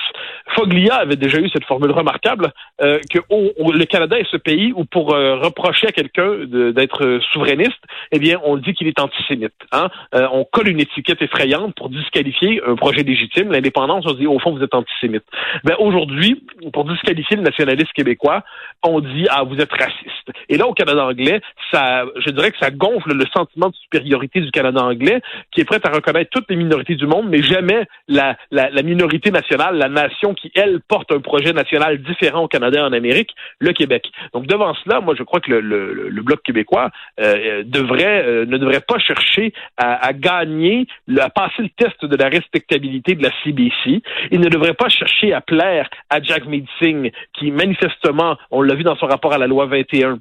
Foglia 0.56 0.96
avait 0.96 1.16
déjà 1.16 1.40
eu 1.40 1.50
cette 1.50 1.66
formule 1.66 1.92
remarquable 1.92 2.52
euh, 2.82 3.00
que 3.12 3.20
le 3.30 3.86
Canada 3.86 4.18
est 4.20 4.30
ce 4.30 4.38
pays 4.38 4.74
où 4.76 4.86
pour 4.86 5.14
euh, 5.14 5.38
reprocher 5.38 5.88
à 5.88 5.92
quelqu'un 5.92 6.46
d'être 6.46 7.20
souverainiste, 7.32 7.79
eh 8.12 8.20
bien, 8.20 8.40
on 8.44 8.58
dit 8.58 8.74
qu'il 8.74 8.88
est 8.88 9.00
antisémite. 9.00 9.54
Hein? 9.72 9.90
Euh, 10.16 10.28
on 10.32 10.44
colle 10.46 10.70
une 10.70 10.80
étiquette 10.80 11.22
effrayante 11.22 11.76
pour 11.76 11.90
disqualifier 11.90 12.62
un 12.66 12.76
projet 12.76 13.04
légitime. 13.04 13.52
L'indépendance, 13.52 14.06
on 14.08 14.14
dit, 14.14 14.28
au 14.28 14.40
fond, 14.40 14.56
vous 14.56 14.64
êtes 14.64 14.74
antisémite. 14.74 15.24
Ben, 15.64 15.76
aujourd'hui, 15.80 16.44
pour 16.74 16.86
disqualifier 16.86 17.38
le 17.38 17.44
nationaliste 17.44 17.94
québécois, 17.94 18.44
on 18.84 19.00
dit, 19.00 19.26
ah, 19.30 19.44
vous 19.44 19.60
êtes 19.60 19.72
raciste. 19.72 20.32
Et 20.48 20.58
là, 20.58 20.68
au 20.68 20.74
Canada 20.74 21.06
anglais, 21.06 21.42
ça, 21.72 22.06
je 22.16 22.30
dirais 22.32 22.52
que 22.52 22.58
ça 22.60 22.72
gonfle 22.72 23.14
le 23.14 23.26
sentiment 23.34 23.70
de 23.70 23.76
supériorité 23.76 24.42
du 24.42 24.52
Canada 24.52 24.82
anglais, 24.84 25.22
qui 25.52 25.62
est 25.62 25.66
prêt 25.66 25.80
à 25.84 25.90
reconnaître 25.90 26.30
toutes 26.32 26.50
les 26.50 26.56
minorités 26.56 26.96
du 26.96 27.08
monde, 27.08 27.28
mais 27.30 27.42
jamais 27.42 27.86
la, 28.08 28.38
la, 28.52 28.70
la 28.70 28.82
minorité 28.82 29.32
nationale, 29.32 29.78
la 29.78 29.90
nation 29.90 30.34
qui, 30.34 30.52
elle, 30.56 30.80
porte 30.88 31.12
un 31.12 31.20
projet 31.20 31.54
national 31.54 32.02
différent 32.02 32.44
au 32.44 32.48
Canada 32.48 32.80
et 32.80 32.84
en 32.84 32.94
Amérique, 32.94 33.32
le 33.60 33.74
Québec. 33.74 34.10
Donc, 34.34 34.48
devant 34.48 34.74
cela, 34.76 35.02
moi, 35.02 35.16
je 35.18 35.24
crois 35.24 35.40
que 35.40 35.52
le, 35.52 35.62
le, 35.62 36.10
le 36.10 36.22
Bloc 36.22 36.42
québécois 36.44 36.90
euh, 37.20 37.64
devrait, 37.70 38.24
euh, 38.26 38.46
ne 38.46 38.58
devrait 38.58 38.82
pas 38.82 39.00
chercher 39.00 39.54
à, 39.78 40.14
gagner, 40.14 40.88
à 41.18 41.30
passer 41.30 41.64
le 41.64 41.70
test 41.70 42.04
de 42.04 42.16
la 42.16 42.30
respectabilité 42.30 43.16
de 43.16 43.24
la 43.24 43.32
CBC. 43.44 44.02
Il 44.32 44.40
ne 44.40 44.50
devrait 44.50 44.74
pas 44.74 44.90
chercher 44.90 45.34
à 45.34 45.42
plaire 45.42 45.90
à 46.10 46.22
Jack 46.22 46.44
Singh, 46.80 47.12
qui 47.34 47.52
manifestement, 47.52 48.38
on 48.52 48.62
l'a 48.62 48.76
vu 48.76 48.84
dans 48.84 48.96
son 48.96 49.08
rapport 49.08 49.34
à 49.34 49.38
la 49.38 49.48
loi 49.48 49.66
21, 49.66 50.20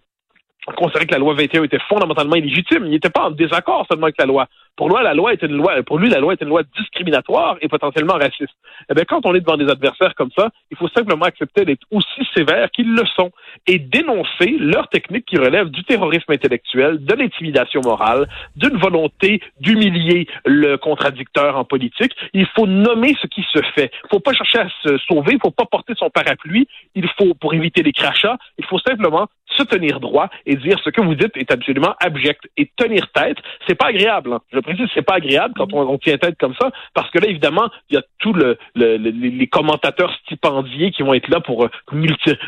considérait 0.76 1.06
que 1.06 1.12
la 1.12 1.18
loi 1.18 1.34
21 1.34 1.64
était 1.64 1.78
fondamentalement 1.88 2.36
illégitime. 2.36 2.84
Il 2.84 2.90
n'était 2.90 3.10
pas 3.10 3.24
en 3.24 3.30
désaccord 3.30 3.86
seulement 3.88 4.04
avec 4.04 4.18
la 4.18 4.26
loi. 4.26 4.46
Pour 4.78 4.88
lui, 4.90 5.02
la 5.02 5.12
loi 5.12 5.32
est 5.32 5.42
une 5.42 5.56
loi, 5.56 5.82
pour 5.82 5.98
lui, 5.98 6.08
la 6.08 6.20
loi 6.20 6.34
est 6.34 6.40
une 6.40 6.50
loi 6.50 6.62
discriminatoire 6.78 7.56
et 7.60 7.66
potentiellement 7.66 8.14
raciste. 8.14 8.54
Eh 8.88 8.94
bien, 8.94 9.02
quand 9.08 9.26
on 9.26 9.34
est 9.34 9.40
devant 9.40 9.56
des 9.56 9.68
adversaires 9.68 10.14
comme 10.14 10.30
ça, 10.38 10.50
il 10.70 10.76
faut 10.76 10.86
simplement 10.88 11.24
accepter 11.24 11.64
d'être 11.64 11.84
aussi 11.90 12.22
sévère 12.32 12.70
qu'ils 12.70 12.94
le 12.94 13.04
sont 13.16 13.32
et 13.66 13.80
dénoncer 13.80 14.56
leurs 14.60 14.88
techniques 14.88 15.24
qui 15.26 15.36
relèvent 15.36 15.70
du 15.70 15.82
terrorisme 15.82 16.30
intellectuel, 16.30 17.04
de 17.04 17.12
l'intimidation 17.12 17.80
morale, 17.84 18.28
d'une 18.54 18.78
volonté 18.78 19.42
d'humilier 19.58 20.28
le 20.46 20.76
contradicteur 20.76 21.56
en 21.56 21.64
politique. 21.64 22.12
Il 22.32 22.46
faut 22.54 22.68
nommer 22.68 23.16
ce 23.20 23.26
qui 23.26 23.44
se 23.52 23.60
fait. 23.74 23.90
Il 24.04 24.08
faut 24.10 24.20
pas 24.20 24.32
chercher 24.32 24.60
à 24.60 24.68
se 24.84 24.96
sauver, 24.98 25.32
il 25.32 25.40
faut 25.40 25.50
pas 25.50 25.66
porter 25.66 25.94
son 25.96 26.08
parapluie. 26.08 26.68
Il 26.94 27.08
faut, 27.18 27.34
pour 27.34 27.52
éviter 27.52 27.82
les 27.82 27.92
crachats, 27.92 28.38
il 28.58 28.64
faut 28.64 28.78
simplement 28.78 29.26
se 29.56 29.64
tenir 29.64 29.98
droit 29.98 30.28
et 30.46 30.54
dire 30.54 30.78
ce 30.84 30.90
que 30.90 31.00
vous 31.00 31.16
dites 31.16 31.36
est 31.36 31.50
absolument 31.50 31.96
abject. 31.98 32.48
Et 32.56 32.70
tenir 32.76 33.10
tête, 33.10 33.38
c'est 33.66 33.74
pas 33.74 33.86
agréable. 33.86 34.34
Hein. 34.34 34.60
C'est 34.94 35.02
pas 35.02 35.14
agréable 35.14 35.54
quand 35.56 35.72
on, 35.72 35.80
on, 35.88 35.98
tient 35.98 36.16
tête 36.18 36.36
comme 36.38 36.54
ça, 36.60 36.70
parce 36.94 37.10
que 37.10 37.18
là, 37.18 37.28
évidemment, 37.28 37.68
il 37.90 37.94
y 37.94 37.98
a 37.98 38.02
tous 38.18 38.32
le, 38.32 38.56
le, 38.74 38.96
les 38.96 39.46
commentateurs 39.46 40.12
stipendiés 40.24 40.90
qui 40.90 41.02
vont 41.02 41.14
être 41.14 41.28
là 41.28 41.40
pour 41.40 41.64
euh, 41.64 41.70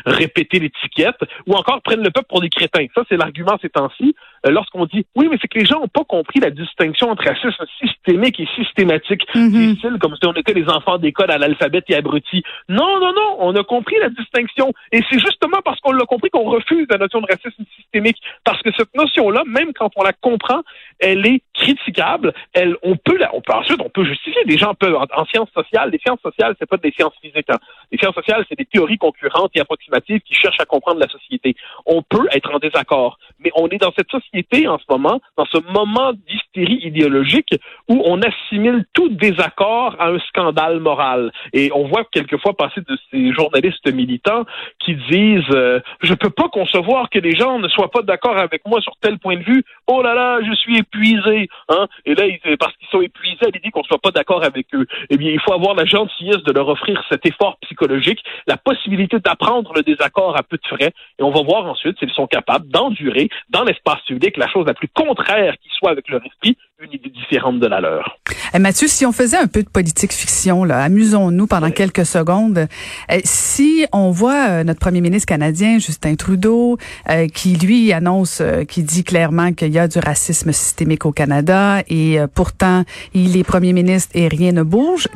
répéter 0.05 0.59
l'étiquette, 0.59 1.17
ou 1.47 1.53
encore 1.53 1.81
prennent 1.81 2.03
le 2.03 2.11
peuple 2.11 2.27
pour 2.27 2.41
des 2.41 2.49
crétins. 2.49 2.85
Ça, 2.95 3.03
c'est 3.09 3.17
l'argument 3.17 3.57
ces 3.61 3.69
temps-ci. 3.69 4.15
Euh, 4.45 4.51
lorsqu'on 4.51 4.85
dit 4.85 5.05
oui, 5.15 5.27
mais 5.29 5.37
c'est 5.39 5.47
que 5.47 5.59
les 5.59 5.65
gens 5.65 5.79
n'ont 5.79 5.87
pas 5.87 6.03
compris 6.03 6.39
la 6.39 6.49
distinction 6.49 7.09
entre 7.09 7.25
racisme 7.25 7.63
systémique 7.79 8.39
et 8.39 8.47
systématique. 8.55 9.23
Mm 9.35 9.73
C'est 9.81 9.99
comme 9.99 10.15
si 10.15 10.25
on 10.25 10.33
était 10.33 10.53
les 10.53 10.67
enfants 10.67 10.97
d'école 10.97 11.29
à 11.29 11.37
l'alphabet 11.37 11.83
et 11.87 11.95
abrutis. 11.95 12.43
Non, 12.67 12.99
non, 12.99 13.13
non, 13.13 13.37
on 13.39 13.55
a 13.55 13.63
compris 13.63 13.95
la 13.99 14.09
distinction. 14.09 14.73
Et 14.91 15.01
c'est 15.09 15.19
justement 15.19 15.59
parce 15.63 15.79
qu'on 15.81 15.91
l'a 15.91 16.05
compris 16.05 16.29
qu'on 16.29 16.49
refuse 16.49 16.87
la 16.89 16.97
notion 16.97 17.21
de 17.21 17.27
racisme 17.29 17.63
systémique. 17.75 18.17
Parce 18.43 18.61
que 18.63 18.69
cette 18.75 18.95
notion-là, 18.95 19.43
même 19.45 19.73
quand 19.73 19.91
on 19.95 20.03
la 20.03 20.13
comprend, 20.13 20.61
elle 20.99 21.25
est 21.27 21.41
critiquable. 21.61 22.33
Elle, 22.53 22.75
on 22.83 22.95
peut 22.97 23.19
on 23.33 23.41
peut 23.41 23.53
ensuite, 23.53 23.79
on 23.81 23.89
peut 23.89 24.03
justifier. 24.03 24.43
Des 24.45 24.57
gens 24.57 24.73
peuvent, 24.73 24.95
en, 24.95 25.25
sciences 25.25 25.51
sociales, 25.53 25.91
les 25.91 25.99
sciences 25.99 26.21
sociales, 26.21 26.55
c'est 26.59 26.67
pas 26.67 26.77
des 26.77 26.91
sciences 26.91 27.13
physiques. 27.21 27.49
Hein. 27.49 27.59
Les 27.91 27.97
sciences 27.97 28.15
sociales, 28.15 28.45
c'est 28.49 28.57
des 28.57 28.65
théories 28.65 28.97
concurrentes 28.97 29.51
et 29.55 29.61
approximatives 29.61 30.21
qui 30.21 30.33
cherchent 30.33 30.59
à 30.59 30.65
comprendre 30.65 30.99
la 30.99 31.07
société. 31.07 31.55
On 31.85 32.01
peut 32.01 32.27
être 32.31 32.53
en 32.53 32.59
désaccord, 32.59 33.19
mais 33.39 33.51
on 33.55 33.67
est 33.69 33.77
dans 33.77 33.93
cette 33.95 34.09
société 34.09 34.67
en 34.67 34.77
ce 34.77 34.85
moment, 34.89 35.19
dans 35.37 35.45
ce 35.45 35.57
moment 35.71 36.13
d'hystérie 36.53 36.79
idéologique 36.83 37.55
où 37.87 38.01
on 38.05 38.21
assimile 38.21 38.85
tout 38.93 39.09
désaccord 39.09 39.95
à 39.99 40.09
un 40.09 40.19
scandale 40.19 40.79
moral. 40.79 41.31
Et 41.53 41.71
on 41.73 41.87
voit 41.87 42.05
quelquefois 42.11 42.53
passer 42.53 42.81
de 42.81 42.97
ces 43.09 43.31
journalistes 43.33 43.91
militants 43.91 44.45
qui 44.79 44.95
disent 45.09 45.43
euh, 45.51 45.79
je 46.01 46.13
peux 46.13 46.29
pas 46.29 46.49
concevoir 46.49 47.09
que 47.09 47.19
les 47.19 47.35
gens 47.35 47.59
ne 47.59 47.67
soient 47.67 47.91
pas 47.91 48.01
d'accord 48.01 48.37
avec 48.37 48.65
moi 48.65 48.81
sur 48.81 48.93
tel 49.01 49.19
point 49.19 49.37
de 49.37 49.43
vue. 49.43 49.63
Oh 49.87 50.01
là 50.01 50.13
là, 50.13 50.39
je 50.41 50.53
suis 50.55 50.77
épuisé. 50.77 51.49
Hein? 51.69 51.87
Et 52.05 52.15
là, 52.15 52.23
parce 52.59 52.75
qu'ils 52.77 52.87
sont 52.89 53.01
épuisés 53.01 53.45
à 53.45 53.49
l'idée 53.49 53.71
qu'on 53.71 53.83
soit 53.83 53.99
pas 53.99 54.11
d'accord 54.11 54.43
avec 54.43 54.67
eux. 54.73 54.85
Eh 55.09 55.17
bien, 55.17 55.31
il 55.31 55.39
faut 55.39 55.53
avoir 55.53 55.75
la 55.75 55.85
gentillesse 55.85 56.43
de 56.43 56.51
leur 56.51 56.67
offrir 56.67 57.03
cet 57.09 57.25
effort 57.25 57.57
psychologique, 57.61 58.19
la 58.47 58.57
possibilité 58.57 59.19
d'apprendre 59.19 59.73
le 59.75 59.83
désaccord 59.83 60.37
à 60.37 60.43
peu 60.43 60.57
de 60.57 60.67
frais. 60.67 60.93
Et 61.19 61.23
on 61.23 61.31
va 61.31 61.41
voir 61.41 61.65
ensuite 61.65 61.97
s'ils 61.99 62.11
sont 62.11 62.27
capables 62.27 62.67
d'endurer 62.69 63.29
dans 63.49 63.63
l'espace 63.63 64.01
public 64.07 64.37
la 64.37 64.47
chose 64.47 64.65
la 64.65 64.73
plus 64.73 64.87
contraire 64.87 65.55
qui 65.61 65.69
soit 65.77 65.91
avec 65.91 66.09
leur 66.09 66.21
esprit, 66.43 66.57
une 66.83 66.93
idée 66.93 67.09
différente 67.09 67.59
de 67.59 67.67
la 67.67 67.79
leur. 67.79 68.17
Eh, 68.53 68.59
Mathieu, 68.59 68.87
si 68.87 69.05
on 69.05 69.11
faisait 69.11 69.37
un 69.37 69.47
peu 69.47 69.61
de 69.61 69.69
politique 69.69 70.11
fiction, 70.11 70.63
là, 70.63 70.81
amusons-nous 70.83 71.45
pendant 71.45 71.69
quelques 71.69 72.05
secondes. 72.05 72.67
Eh, 73.09 73.21
si 73.23 73.85
on 73.93 74.09
voit 74.09 74.49
euh, 74.49 74.63
notre 74.63 74.79
premier 74.79 75.01
ministre 75.01 75.27
canadien, 75.27 75.77
Justin 75.77 76.15
Trudeau, 76.15 76.77
euh, 77.09 77.27
qui 77.27 77.55
lui 77.55 77.93
annonce, 77.93 78.39
euh, 78.41 78.63
qui 78.63 78.81
dit 78.81 79.03
clairement 79.03 79.53
qu'il 79.53 79.71
y 79.71 79.77
a 79.77 79.87
du 79.87 79.99
racisme 79.99 80.51
systémique 80.51 81.05
au 81.05 81.11
Canada 81.11 81.83
et 81.87 82.17
pourtant 82.33 82.83
il 83.13 83.37
est 83.37 83.43
premier 83.43 83.73
ministre 83.73 84.09
et 84.15 84.27
rien 84.27 84.51
ne 84.51 84.63
bouge. 84.63 85.07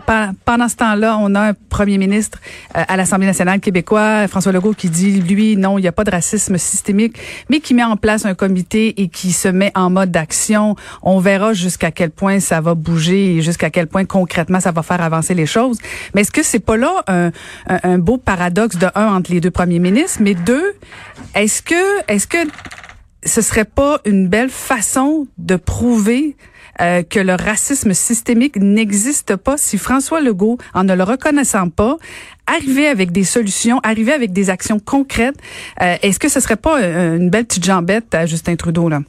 pendant 0.45 0.69
ce 0.69 0.75
temps-là, 0.75 1.17
on 1.19 1.33
a 1.35 1.49
un 1.49 1.53
premier 1.69 1.97
ministre 1.97 2.39
à 2.73 2.95
l'Assemblée 2.95 3.27
nationale 3.27 3.59
québécois, 3.59 4.27
François 4.27 4.51
Legault, 4.51 4.73
qui 4.73 4.89
dit 4.89 5.19
lui 5.21 5.57
non, 5.57 5.77
il 5.77 5.81
n'y 5.81 5.87
a 5.87 5.91
pas 5.91 6.03
de 6.03 6.11
racisme 6.11 6.57
systémique, 6.57 7.17
mais 7.49 7.59
qui 7.59 7.73
met 7.73 7.83
en 7.83 7.97
place 7.97 8.25
un 8.25 8.35
comité 8.35 9.01
et 9.01 9.07
qui 9.07 9.31
se 9.31 9.47
met 9.47 9.71
en 9.75 9.89
mode 9.89 10.11
d'action. 10.11 10.75
On 11.01 11.14
verra 11.19 11.53
jusqu'à 11.53 11.91
quel 11.91 12.11
point 12.11 12.39
ça 12.39 12.61
va 12.61 12.75
bouger 12.75 13.35
et 13.35 13.41
jusqu'à 13.41 13.69
quel 13.69 13.87
point 13.87 14.05
concrètement 14.05 14.59
ça 14.59 14.71
va 14.71 14.83
faire 14.83 15.01
avancer 15.01 15.33
les 15.33 15.45
choses. 15.45 15.77
Mais 16.13 16.21
est-ce 16.21 16.31
que 16.31 16.43
c'est 16.43 16.59
pas 16.59 16.77
là 16.77 17.03
un, 17.07 17.31
un, 17.67 17.97
beau 17.97 18.17
paradoxe 18.17 18.77
de 18.77 18.87
un 18.95 19.07
entre 19.15 19.31
les 19.31 19.41
deux 19.41 19.51
premiers 19.51 19.79
ministres, 19.79 20.19
mais 20.21 20.33
deux, 20.33 20.73
est-ce 21.33 21.61
que 21.61 22.11
est-ce 22.11 22.27
que 22.27 22.37
ce 23.25 23.41
serait 23.41 23.65
pas 23.65 23.99
une 24.05 24.27
belle 24.27 24.49
façon 24.49 25.27
de 25.37 25.55
prouver 25.55 26.35
euh, 26.81 27.03
que 27.03 27.19
le 27.19 27.35
racisme 27.35 27.93
systémique 27.93 28.57
n'existe 28.57 29.37
pas 29.37 29.57
si 29.57 29.77
François 29.77 30.19
Legault, 30.19 30.57
en 30.73 30.83
ne 30.83 30.93
le 30.93 31.03
reconnaissant 31.03 31.69
pas, 31.69 31.97
arrivait 32.47 32.87
avec 32.87 33.13
des 33.13 33.23
solutions, 33.23 33.79
arrivait 33.81 34.11
avec 34.11 34.33
des 34.33 34.49
actions 34.49 34.79
concrètes. 34.79 35.37
Euh, 35.81 35.95
est-ce 36.01 36.19
que 36.19 36.27
ce 36.27 36.41
serait 36.41 36.57
pas 36.57 36.81
euh, 36.81 37.15
une 37.15 37.29
belle 37.29 37.45
petite 37.45 37.63
jambette 37.63 38.13
à 38.13 38.25
Justin 38.25 38.57
Trudeau 38.57 38.89
là? 38.89 38.99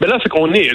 Mais 0.00 0.06
là, 0.06 0.18
c'est 0.22 0.28
qu'on 0.28 0.52
est. 0.52 0.70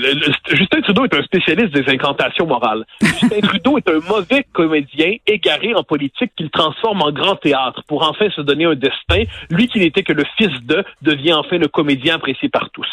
Justin 0.49 0.81
Trudeau 0.81 1.05
est 1.05 1.15
un 1.15 1.23
spécialiste 1.23 1.73
des 1.73 1.89
incantations 1.91 2.45
morales. 2.45 2.85
Justin 3.01 3.39
Trudeau 3.43 3.77
est 3.77 3.89
un 3.89 3.99
mauvais 4.07 4.45
comédien 4.53 5.15
égaré 5.27 5.73
en 5.73 5.83
politique 5.83 6.31
qu'il 6.35 6.49
transforme 6.49 7.01
en 7.01 7.11
grand 7.11 7.35
théâtre 7.35 7.83
pour 7.87 8.07
enfin 8.07 8.29
se 8.29 8.41
donner 8.41 8.65
un 8.65 8.75
destin. 8.75 9.23
Lui 9.49 9.67
qui 9.67 9.79
n'était 9.79 10.03
que 10.03 10.13
le 10.13 10.23
fils 10.37 10.51
de 10.65 10.83
devient 11.01 11.33
enfin 11.33 11.57
le 11.57 11.67
comédien 11.67 12.15
apprécié 12.15 12.49
par 12.49 12.69
tous. 12.71 12.87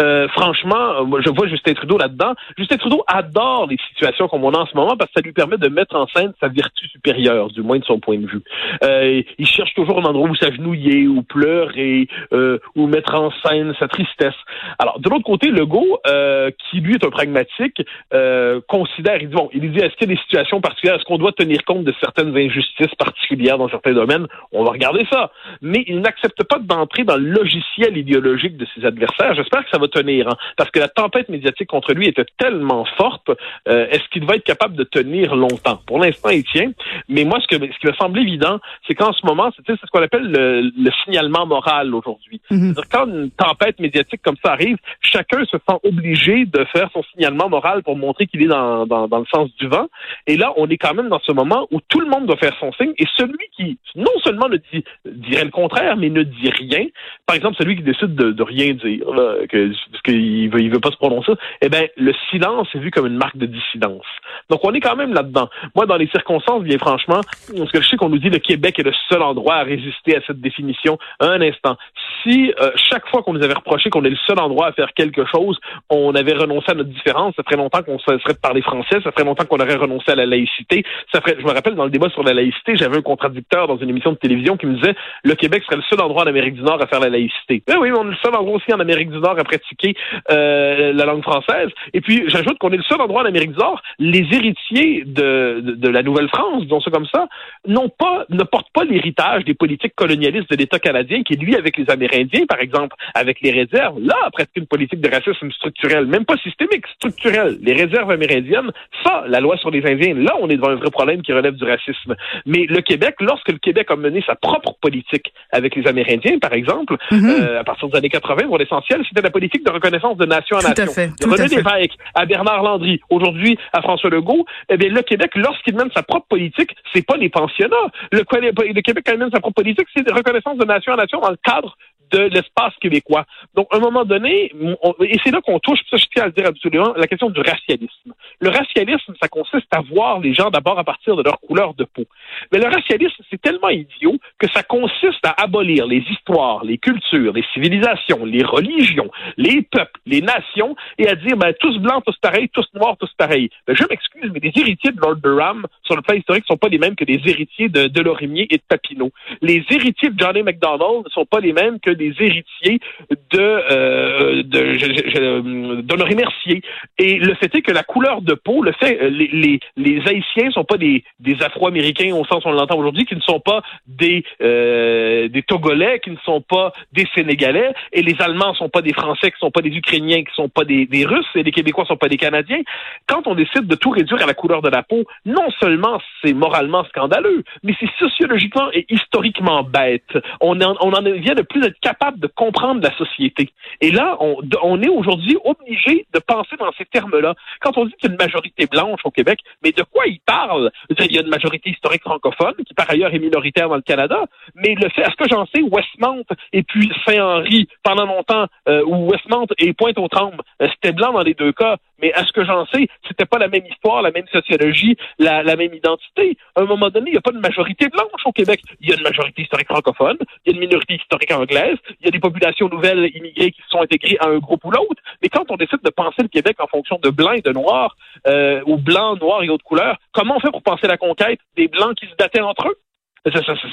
Euh, 0.00 0.28
franchement, 0.28 1.04
moi, 1.04 1.20
je 1.24 1.30
vois 1.30 1.46
Justin 1.48 1.74
Trudeau 1.74 1.98
là-dedans. 1.98 2.34
Justin 2.58 2.76
Trudeau 2.76 3.04
adore 3.06 3.66
les 3.68 3.78
situations 3.88 4.28
comme 4.28 4.44
on 4.44 4.52
a 4.52 4.58
en 4.58 4.66
ce 4.66 4.76
moment 4.76 4.96
parce 4.96 5.10
que 5.10 5.20
ça 5.20 5.22
lui 5.22 5.32
permet 5.32 5.58
de 5.58 5.68
mettre 5.68 5.96
en 5.96 6.06
scène 6.08 6.32
sa 6.40 6.48
vertu 6.48 6.86
supérieure, 6.88 7.48
du 7.48 7.62
moins 7.62 7.78
de 7.78 7.84
son 7.84 7.98
point 7.98 8.18
de 8.18 8.26
vue. 8.26 8.42
Euh, 8.82 9.22
il 9.38 9.46
cherche 9.46 9.74
toujours 9.74 9.98
un 9.98 10.04
endroit 10.04 10.28
où 10.28 10.34
s'agenouiller, 10.34 11.06
ou 11.06 11.22
pleurer, 11.22 12.08
euh, 12.32 12.58
ou 12.74 12.86
mettre 12.86 13.14
en 13.14 13.30
scène 13.44 13.74
sa 13.78 13.88
tristesse. 13.88 14.34
Alors, 14.78 15.00
de 15.00 15.08
l'autre 15.08 15.24
côté, 15.24 15.45
Legault, 15.50 16.00
euh, 16.06 16.50
qui 16.70 16.80
lui 16.80 16.94
est 16.94 17.04
un 17.04 17.10
pragmatique, 17.10 17.82
euh, 18.12 18.60
considère, 18.68 19.16
il 19.20 19.28
dit, 19.28 19.34
bon, 19.34 19.48
il 19.52 19.72
dit, 19.72 19.78
est-ce 19.78 19.94
qu'il 19.96 20.08
y 20.08 20.12
a 20.12 20.14
des 20.14 20.22
situations 20.22 20.60
particulières, 20.60 20.96
est-ce 20.96 21.04
qu'on 21.04 21.18
doit 21.18 21.32
tenir 21.32 21.64
compte 21.64 21.84
de 21.84 21.94
certaines 22.00 22.36
injustices 22.36 22.94
particulières 22.98 23.58
dans 23.58 23.68
certains 23.68 23.92
domaines? 23.92 24.26
On 24.52 24.64
va 24.64 24.70
regarder 24.70 25.06
ça. 25.10 25.30
Mais 25.62 25.84
il 25.86 26.00
n'accepte 26.00 26.42
pas 26.44 26.58
d'entrer 26.58 27.04
dans 27.04 27.16
le 27.16 27.28
logiciel 27.28 27.96
idéologique 27.96 28.56
de 28.56 28.66
ses 28.74 28.84
adversaires. 28.84 29.34
J'espère 29.34 29.64
que 29.64 29.70
ça 29.70 29.78
va 29.78 29.88
tenir, 29.88 30.28
hein, 30.28 30.36
parce 30.56 30.70
que 30.70 30.78
la 30.78 30.88
tempête 30.88 31.28
médiatique 31.28 31.68
contre 31.68 31.92
lui 31.92 32.08
était 32.08 32.26
tellement 32.38 32.84
forte. 32.96 33.30
Euh, 33.68 33.86
est-ce 33.90 34.08
qu'il 34.10 34.24
va 34.24 34.36
être 34.36 34.44
capable 34.44 34.76
de 34.76 34.84
tenir 34.84 35.34
longtemps? 35.34 35.80
Pour 35.86 35.98
l'instant, 35.98 36.30
il 36.30 36.44
tient. 36.44 36.70
Mais 37.08 37.24
moi, 37.24 37.38
ce, 37.40 37.46
que, 37.46 37.64
ce 37.64 37.78
qui 37.78 37.86
me 37.86 37.92
semble 37.94 38.18
évident, 38.18 38.58
c'est 38.86 38.94
qu'en 38.94 39.12
ce 39.12 39.24
moment, 39.26 39.50
c'est 39.56 39.76
ce 39.76 39.86
qu'on 39.92 40.02
appelle 40.02 40.30
le, 40.30 40.90
signalement 41.04 41.46
moral 41.46 41.94
aujourd'hui. 41.94 42.40
Mm-hmm. 42.50 42.74
Quand 42.90 43.06
une 43.06 43.30
tempête 43.30 43.78
médiatique 43.78 44.20
comme 44.22 44.36
ça 44.44 44.52
arrive, 44.52 44.76
chacun 45.00 45.35
se 45.44 45.56
sent 45.56 45.76
obligé 45.84 46.46
de 46.46 46.64
faire 46.72 46.88
son 46.92 47.02
signalement 47.12 47.48
moral 47.48 47.82
pour 47.82 47.96
montrer 47.96 48.26
qu'il 48.26 48.42
est 48.42 48.46
dans, 48.46 48.86
dans, 48.86 49.18
le 49.18 49.26
sens 49.32 49.50
du 49.56 49.66
vent. 49.66 49.86
Et 50.26 50.36
là, 50.36 50.52
on 50.56 50.68
est 50.68 50.78
quand 50.78 50.94
même 50.94 51.08
dans 51.08 51.20
ce 51.20 51.32
moment 51.32 51.66
où 51.70 51.80
tout 51.88 52.00
le 52.00 52.08
monde 52.08 52.26
doit 52.26 52.36
faire 52.36 52.56
son 52.58 52.72
signe. 52.72 52.92
Et 52.98 53.04
celui 53.16 53.46
qui, 53.56 53.78
non 53.94 54.10
seulement 54.24 54.48
ne 54.48 54.56
dit, 54.56 54.84
dirait 55.04 55.44
le 55.44 55.50
contraire, 55.50 55.96
mais 55.96 56.08
ne 56.08 56.22
dit 56.22 56.50
rien, 56.50 56.86
par 57.26 57.36
exemple, 57.36 57.56
celui 57.58 57.76
qui 57.76 57.82
décide 57.82 58.14
de, 58.14 58.42
rien 58.42 58.74
dire, 58.74 59.04
que, 59.48 59.72
parce 59.90 60.02
qu'il 60.02 60.50
veut, 60.50 60.60
il 60.60 60.70
veut 60.70 60.80
pas 60.80 60.90
se 60.90 60.96
prononcer, 60.96 61.32
eh 61.60 61.68
bien, 61.68 61.86
le 61.96 62.12
silence 62.30 62.68
est 62.74 62.78
vu 62.78 62.90
comme 62.90 63.06
une 63.06 63.16
marque 63.16 63.36
de 63.36 63.46
dissidence. 63.46 64.06
Donc, 64.50 64.60
on 64.64 64.72
est 64.74 64.80
quand 64.80 64.96
même 64.96 65.12
là-dedans. 65.12 65.48
Moi, 65.74 65.86
dans 65.86 65.96
les 65.96 66.08
circonstances, 66.08 66.62
bien 66.62 66.78
franchement, 66.78 67.20
parce 67.56 67.72
que 67.72 67.82
je 67.82 67.88
sais 67.88 67.96
qu'on 67.96 68.08
nous 68.08 68.18
dit 68.18 68.30
le 68.30 68.38
Québec 68.38 68.78
est 68.78 68.82
le 68.84 68.92
seul 69.08 69.22
endroit 69.22 69.56
à 69.56 69.62
résister 69.62 70.16
à 70.16 70.20
cette 70.26 70.40
définition. 70.40 70.98
Un 71.20 71.40
instant. 71.40 71.76
Si 72.22 72.52
euh, 72.60 72.70
chaque 72.76 73.06
fois 73.08 73.22
qu'on 73.22 73.32
nous 73.32 73.42
avait 73.42 73.54
reproché 73.54 73.90
qu'on 73.90 74.04
est 74.04 74.10
le 74.10 74.18
seul 74.26 74.38
endroit 74.38 74.68
à 74.68 74.72
faire 74.72 74.92
quelque 74.94 75.15
chose, 75.24 75.58
on 75.90 76.14
avait 76.14 76.34
renoncé 76.34 76.72
à 76.72 76.74
notre 76.74 76.90
différence. 76.90 77.34
Ça 77.36 77.42
ferait 77.42 77.56
longtemps 77.56 77.82
qu'on 77.82 77.98
serait 77.98 78.16
de 78.16 78.38
parler 78.38 78.62
français. 78.62 78.98
Ça 79.02 79.12
ferait 79.12 79.24
longtemps 79.24 79.44
qu'on 79.44 79.58
aurait 79.58 79.76
renoncé 79.76 80.12
à 80.12 80.14
la 80.14 80.26
laïcité. 80.26 80.84
Ça 81.12 81.20
ferait, 81.20 81.36
je 81.38 81.44
me 81.44 81.52
rappelle, 81.52 81.74
dans 81.74 81.84
le 81.84 81.90
débat 81.90 82.08
sur 82.10 82.22
la 82.22 82.34
laïcité, 82.34 82.76
j'avais 82.76 82.98
un 82.98 83.02
contradicteur 83.02 83.66
dans 83.66 83.78
une 83.78 83.90
émission 83.90 84.12
de 84.12 84.16
télévision 84.16 84.56
qui 84.56 84.66
me 84.66 84.74
disait 84.74 84.94
le 85.24 85.34
Québec 85.34 85.62
serait 85.64 85.76
le 85.76 85.82
seul 85.88 86.00
endroit 86.00 86.24
en 86.24 86.26
Amérique 86.26 86.54
du 86.54 86.62
Nord 86.62 86.82
à 86.82 86.86
faire 86.86 87.00
la 87.00 87.08
laïcité. 87.08 87.62
Eh 87.68 87.76
oui, 87.76 87.90
on 87.96 88.06
est 88.06 88.10
le 88.10 88.16
seul 88.22 88.34
endroit 88.34 88.56
aussi 88.56 88.72
en 88.72 88.80
Amérique 88.80 89.10
du 89.10 89.18
Nord 89.18 89.38
à 89.38 89.44
pratiquer 89.44 89.94
euh, 90.30 90.92
la 90.92 91.04
langue 91.04 91.22
française. 91.22 91.70
Et 91.94 92.00
puis, 92.00 92.24
j'ajoute 92.28 92.58
qu'on 92.58 92.70
est 92.70 92.76
le 92.76 92.82
seul 92.82 93.00
endroit 93.00 93.22
en 93.22 93.26
Amérique 93.26 93.52
du 93.52 93.58
Nord, 93.58 93.80
les 93.98 94.26
héritiers 94.32 95.04
de, 95.04 95.60
de, 95.60 95.88
la 95.88 96.02
Nouvelle-France, 96.02 96.64
disons 96.64 96.80
ça 96.80 96.90
comme 96.90 97.06
ça, 97.12 97.26
n'ont 97.66 97.88
pas, 97.88 98.24
ne 98.28 98.42
portent 98.42 98.72
pas 98.72 98.84
l'héritage 98.84 99.44
des 99.44 99.54
politiques 99.54 99.94
colonialistes 99.94 100.50
de 100.50 100.56
l'État 100.56 100.78
canadien 100.78 101.22
qui, 101.22 101.36
lui, 101.36 101.56
avec 101.56 101.76
les 101.76 101.88
Amérindiens, 101.90 102.46
par 102.46 102.60
exemple, 102.60 102.96
avec 103.14 103.40
les 103.40 103.50
réserves, 103.50 104.00
là, 104.00 104.16
presque 104.32 104.56
une 104.56 104.66
politique 104.66 105.00
de 105.00 105.05
racisme 105.08 105.50
structurel, 105.52 106.06
même 106.06 106.24
pas 106.24 106.36
systémique, 106.38 106.86
structurel. 106.96 107.58
Les 107.62 107.72
réserves 107.72 108.10
amérindiennes, 108.10 108.70
ça, 109.04 109.24
la 109.26 109.40
loi 109.40 109.56
sur 109.58 109.70
les 109.70 109.84
Indiens, 109.86 110.14
là, 110.14 110.34
on 110.40 110.48
est 110.48 110.56
devant 110.56 110.70
un 110.70 110.76
vrai 110.76 110.90
problème 110.90 111.22
qui 111.22 111.32
relève 111.32 111.54
du 111.54 111.64
racisme. 111.64 112.14
Mais 112.46 112.66
le 112.68 112.80
Québec, 112.80 113.16
lorsque 113.20 113.48
le 113.48 113.58
Québec 113.58 113.90
a 113.90 113.96
mené 113.96 114.22
sa 114.26 114.34
propre 114.34 114.74
politique 114.80 115.32
avec 115.52 115.74
les 115.76 115.86
Amérindiens, 115.86 116.38
par 116.38 116.52
exemple, 116.52 116.96
mhm. 117.10 117.30
euh, 117.30 117.60
à 117.60 117.64
partir 117.64 117.88
des 117.88 117.98
années 117.98 118.08
80, 118.08 118.46
pour 118.46 118.58
l'essentiel, 118.58 119.02
c'était 119.08 119.22
la 119.22 119.30
politique 119.30 119.64
de 119.64 119.70
reconnaissance 119.70 120.16
de 120.16 120.26
nation 120.26 120.56
en 120.56 120.68
nation. 120.68 120.84
À 120.84 120.88
fait, 120.88 121.08
de 121.20 121.28
René 121.28 121.48
Lévesque 121.48 121.96
à 122.14 122.26
Bernard 122.26 122.62
Landry, 122.62 123.00
aujourd'hui 123.10 123.58
à 123.72 123.82
François 123.82 124.10
Legault, 124.10 124.44
eh 124.68 124.76
bien, 124.76 124.90
le 124.90 125.02
Québec, 125.02 125.32
lorsqu'il 125.34 125.76
mène 125.76 125.90
sa 125.94 126.02
propre 126.02 126.26
politique, 126.28 126.70
c'est 126.92 127.06
pas 127.06 127.16
les 127.16 127.28
pensionnats. 127.28 127.76
Le, 128.12 128.18
le 128.20 128.80
Québec, 128.80 129.04
quand 129.06 129.12
il 129.12 129.18
mène 129.18 129.30
sa 129.30 129.40
propre 129.40 129.56
politique, 129.56 129.88
c'est 129.94 130.06
de 130.06 130.12
reconnaissance 130.12 130.58
de 130.58 130.64
nation 130.64 130.92
en 130.92 130.96
nation 130.96 131.20
dans 131.20 131.30
le 131.30 131.38
cadre 131.42 131.76
de 132.10 132.18
l'espace 132.18 132.74
québécois. 132.80 133.24
Donc, 133.54 133.66
à 133.72 133.76
un 133.76 133.80
moment 133.80 134.04
donné, 134.04 134.52
et 135.00 135.18
c'est 135.24 135.30
là 135.30 135.40
qu'on 135.40 135.58
touche, 135.58 135.80
ça 135.90 135.96
je 135.96 136.06
tiens 136.12 136.24
à 136.24 136.26
le 136.26 136.32
dire 136.32 136.46
absolument, 136.46 136.94
la 136.96 137.06
question 137.06 137.30
du 137.30 137.40
racialisme. 137.40 138.12
Le 138.40 138.50
racialisme, 138.50 139.14
ça 139.20 139.28
consiste 139.28 139.66
à 139.70 139.80
voir 139.80 140.20
les 140.20 140.34
gens 140.34 140.50
d'abord 140.50 140.78
à 140.78 140.84
partir 140.84 141.16
de 141.16 141.22
leur 141.22 141.40
couleur 141.40 141.74
de 141.74 141.84
peau. 141.84 142.04
Mais 142.52 142.58
le 142.58 142.66
racialisme, 142.66 143.22
c'est 143.30 143.40
tellement 143.40 143.68
idiot 143.68 144.16
que 144.38 144.50
ça 144.52 144.62
consiste 144.62 145.24
à 145.24 145.42
abolir 145.42 145.86
les 145.86 146.04
histoires, 146.10 146.64
les 146.64 146.78
cultures, 146.78 147.32
les 147.32 147.44
civilisations, 147.52 148.24
les 148.24 148.44
religions, 148.44 149.10
les 149.36 149.62
peuples, 149.62 150.00
les 150.06 150.20
nations, 150.20 150.76
et 150.98 151.08
à 151.08 151.14
dire, 151.14 151.36
ben, 151.36 151.52
tous 151.58 151.78
blancs, 151.78 152.02
tous 152.06 152.16
pareils, 152.20 152.48
tous 152.50 152.66
noirs, 152.74 152.96
tous 152.98 153.12
pareils. 153.16 153.50
Ben, 153.66 153.74
je 153.74 153.84
m'excuse, 153.88 154.30
mais 154.32 154.40
les 154.40 154.52
héritiers 154.60 154.92
de 154.92 155.00
Lord 155.00 155.16
Durham, 155.16 155.66
sur 155.82 155.96
le 155.96 156.02
plan 156.02 156.16
historique, 156.16 156.44
sont 156.46 156.56
pas 156.56 156.68
les 156.68 156.78
mêmes 156.78 156.96
que 156.96 157.04
les 157.04 157.20
héritiers 157.26 157.68
de, 157.68 157.88
de 157.88 158.00
Lorimier 158.02 158.46
et 158.50 158.56
de 158.56 158.62
Papineau. 158.68 159.10
Les 159.40 159.64
héritiers 159.70 160.10
de 160.10 160.18
Johnny 160.18 160.42
MacDonald 160.42 161.04
ne 161.04 161.10
sont 161.10 161.26
pas 161.26 161.40
les 161.40 161.52
mêmes 161.52 161.80
que 161.80 161.90
des 161.96 162.14
héritiers 162.20 162.78
de, 163.10 163.40
euh, 163.40 164.42
de 164.42 166.16
Mercier. 166.16 166.62
Et 166.98 167.18
le 167.18 167.34
fait 167.34 167.54
est 167.54 167.62
que 167.62 167.72
la 167.72 167.82
couleur 167.82 168.22
de 168.22 168.34
peau, 168.34 168.62
le 168.62 168.72
fait, 168.72 168.98
euh, 169.02 169.10
les, 169.10 169.28
les, 169.28 169.60
les 169.76 170.00
Haïtiens 170.08 170.50
sont 170.50 170.64
pas 170.64 170.78
des, 170.78 171.04
des 171.20 171.42
Afro-Américains 171.42 172.14
au 172.14 172.24
sens 172.24 172.44
où 172.44 172.48
on 172.48 172.52
l'entend 172.52 172.78
aujourd'hui, 172.78 173.04
qui 173.04 173.16
ne 173.16 173.20
sont 173.20 173.40
pas 173.40 173.62
des, 173.86 174.24
euh, 174.40 175.28
des 175.28 175.42
Togolais, 175.42 176.00
qui 176.00 176.10
ne 176.10 176.16
sont 176.24 176.40
pas 176.40 176.72
des 176.92 177.06
Sénégalais, 177.14 177.72
et 177.92 178.02
les 178.02 178.16
Allemands 178.20 178.54
sont 178.54 178.68
pas 178.68 178.82
des 178.82 178.92
Français, 178.92 179.30
qui 179.30 179.38
sont 179.38 179.50
pas 179.50 179.62
des 179.62 179.70
Ukrainiens, 179.70 180.22
qui 180.22 180.34
sont 180.34 180.48
pas 180.48 180.64
des, 180.64 180.86
des 180.86 181.04
Russes, 181.04 181.26
et 181.34 181.42
les 181.42 181.52
Québécois 181.52 181.84
sont 181.86 181.96
pas 181.96 182.08
des 182.08 182.16
Canadiens. 182.16 182.62
Quand 183.06 183.26
on 183.26 183.34
décide 183.34 183.66
de 183.66 183.76
tout 183.76 183.90
réduire 183.90 184.22
à 184.22 184.26
la 184.26 184.34
couleur 184.34 184.62
de 184.62 184.70
la 184.70 184.82
peau, 184.82 185.04
non 185.26 185.50
seulement 185.60 186.00
c'est 186.22 186.32
moralement 186.32 186.84
scandaleux, 186.84 187.44
mais 187.62 187.74
c'est 187.78 187.90
sociologiquement 187.98 188.68
et 188.72 188.86
historiquement 188.88 189.62
bête. 189.62 190.16
On 190.40 190.60
en, 190.60 190.76
on 190.80 190.92
en 190.92 191.02
vient 191.02 191.34
de 191.34 191.42
plus 191.42 191.64
être 191.64 191.78
capable 191.86 192.18
de 192.18 192.26
comprendre 192.26 192.82
la 192.82 192.92
société. 192.96 193.50
Et 193.80 193.92
là, 193.92 194.16
on, 194.20 194.82
est 194.82 194.88
aujourd'hui 194.88 195.36
obligé 195.44 196.04
de 196.12 196.18
penser 196.18 196.56
dans 196.58 196.72
ces 196.76 196.84
termes-là. 196.84 197.34
Quand 197.60 197.78
on 197.78 197.84
dit 197.84 197.92
qu'il 197.92 198.08
y 198.08 198.10
a 198.10 198.14
une 198.14 198.18
majorité 198.18 198.66
blanche 198.66 199.00
au 199.04 199.12
Québec, 199.12 199.38
mais 199.62 199.70
de 199.70 199.84
quoi 199.84 200.06
il 200.08 200.18
parle? 200.18 200.72
Il 200.98 201.12
y 201.12 201.18
a 201.18 201.22
une 201.22 201.28
majorité 201.28 201.70
historique 201.70 202.02
francophone, 202.02 202.54
qui 202.66 202.74
par 202.74 202.90
ailleurs 202.90 203.14
est 203.14 203.20
minoritaire 203.20 203.68
dans 203.68 203.76
le 203.76 203.82
Canada, 203.82 204.18
mais 204.56 204.74
le 204.74 204.88
fait, 204.88 205.02
est-ce 205.02 205.14
que 205.14 205.28
j'en 205.28 205.46
sais, 205.46 205.62
Westmount 205.62 206.24
et 206.52 206.64
puis 206.64 206.90
Saint-Henri, 207.06 207.68
pendant 207.84 208.06
longtemps, 208.06 208.46
euh, 208.68 208.82
ou 208.84 209.08
Westmount 209.08 209.46
et 209.58 209.72
Pointe-aux-Trembles, 209.72 210.42
euh, 210.62 210.68
c'était 210.72 210.92
blanc 210.92 211.12
dans 211.12 211.22
les 211.22 211.34
deux 211.34 211.52
cas, 211.52 211.76
mais 212.00 212.12
à 212.12 212.24
ce 212.24 212.32
que 212.32 212.44
j'en 212.44 212.66
sais, 212.66 212.88
c'était 213.08 213.24
pas 213.24 213.38
la 213.38 213.48
même 213.48 213.64
histoire, 213.66 214.02
la 214.02 214.10
même 214.10 214.26
sociologie, 214.28 214.96
la, 215.18 215.42
même 215.56 215.74
identité. 215.74 216.36
À 216.54 216.62
un 216.62 216.66
moment 216.66 216.90
donné, 216.90 217.10
il 217.10 217.12
n'y 217.12 217.18
a 217.18 217.22
pas 217.22 217.32
de 217.32 217.38
majorité 217.38 217.88
blanche 217.88 218.22
au 218.24 218.32
Québec. 218.32 218.60
Il 218.80 218.88
y 218.88 218.92
a 218.92 218.96
une 218.96 219.02
majorité 219.02 219.42
historique 219.42 219.68
francophone, 219.68 220.18
il 220.44 220.52
y 220.52 220.54
a 220.54 220.54
une 220.54 220.60
minorité 220.60 220.94
historique 220.94 221.32
anglaise, 221.32 221.78
il 222.00 222.06
y 222.06 222.08
a 222.08 222.10
des 222.10 222.18
populations 222.18 222.68
nouvelles 222.68 223.10
immigrées 223.14 223.52
qui 223.52 223.62
sont 223.68 223.80
intégrées 223.80 224.16
à 224.20 224.26
un 224.26 224.38
groupe 224.38 224.64
ou 224.64 224.70
l'autre. 224.70 225.02
Mais 225.22 225.28
quand 225.28 225.50
on 225.50 225.56
décide 225.56 225.82
de 225.82 225.90
penser 225.90 226.22
le 226.22 226.28
Québec 226.28 226.56
en 226.60 226.66
fonction 226.66 226.98
de 227.02 227.10
blanc 227.10 227.32
et 227.32 227.42
de 227.42 227.52
noir, 227.52 227.96
euh, 228.26 228.60
ou 228.66 228.76
blanc, 228.76 229.16
noir 229.16 229.42
et 229.42 229.48
autres 229.48 229.64
couleurs, 229.64 229.98
comment 230.12 230.36
on 230.36 230.40
fait 230.40 230.50
pour 230.50 230.62
penser 230.62 230.86
la 230.86 230.96
conquête 230.96 231.40
des 231.56 231.68
blancs 231.68 231.94
qui 231.96 232.06
se 232.06 232.14
battaient 232.16 232.40
entre 232.40 232.68
eux? 232.68 232.78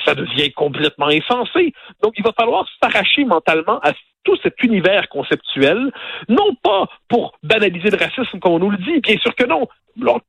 Ça, 0.05 0.15
devient 0.15 0.51
complètement 0.53 1.07
insensé. 1.07 1.73
Donc, 2.01 2.13
il 2.17 2.23
va 2.23 2.31
falloir 2.33 2.67
s'arracher 2.81 3.23
mentalement 3.25 3.79
à 3.79 3.91
tout 4.23 4.37
cet 4.41 4.61
univers 4.63 5.09
conceptuel, 5.09 5.91
non 6.29 6.55
pas 6.63 6.85
pour 7.09 7.37
banaliser 7.43 7.89
le 7.89 7.97
racisme 7.97 8.39
comme 8.39 8.53
on 8.53 8.59
nous 8.59 8.71
le 8.71 8.77
dit, 8.77 8.99
bien 9.01 9.17
sûr 9.17 9.35
que 9.35 9.45
non, 9.45 9.67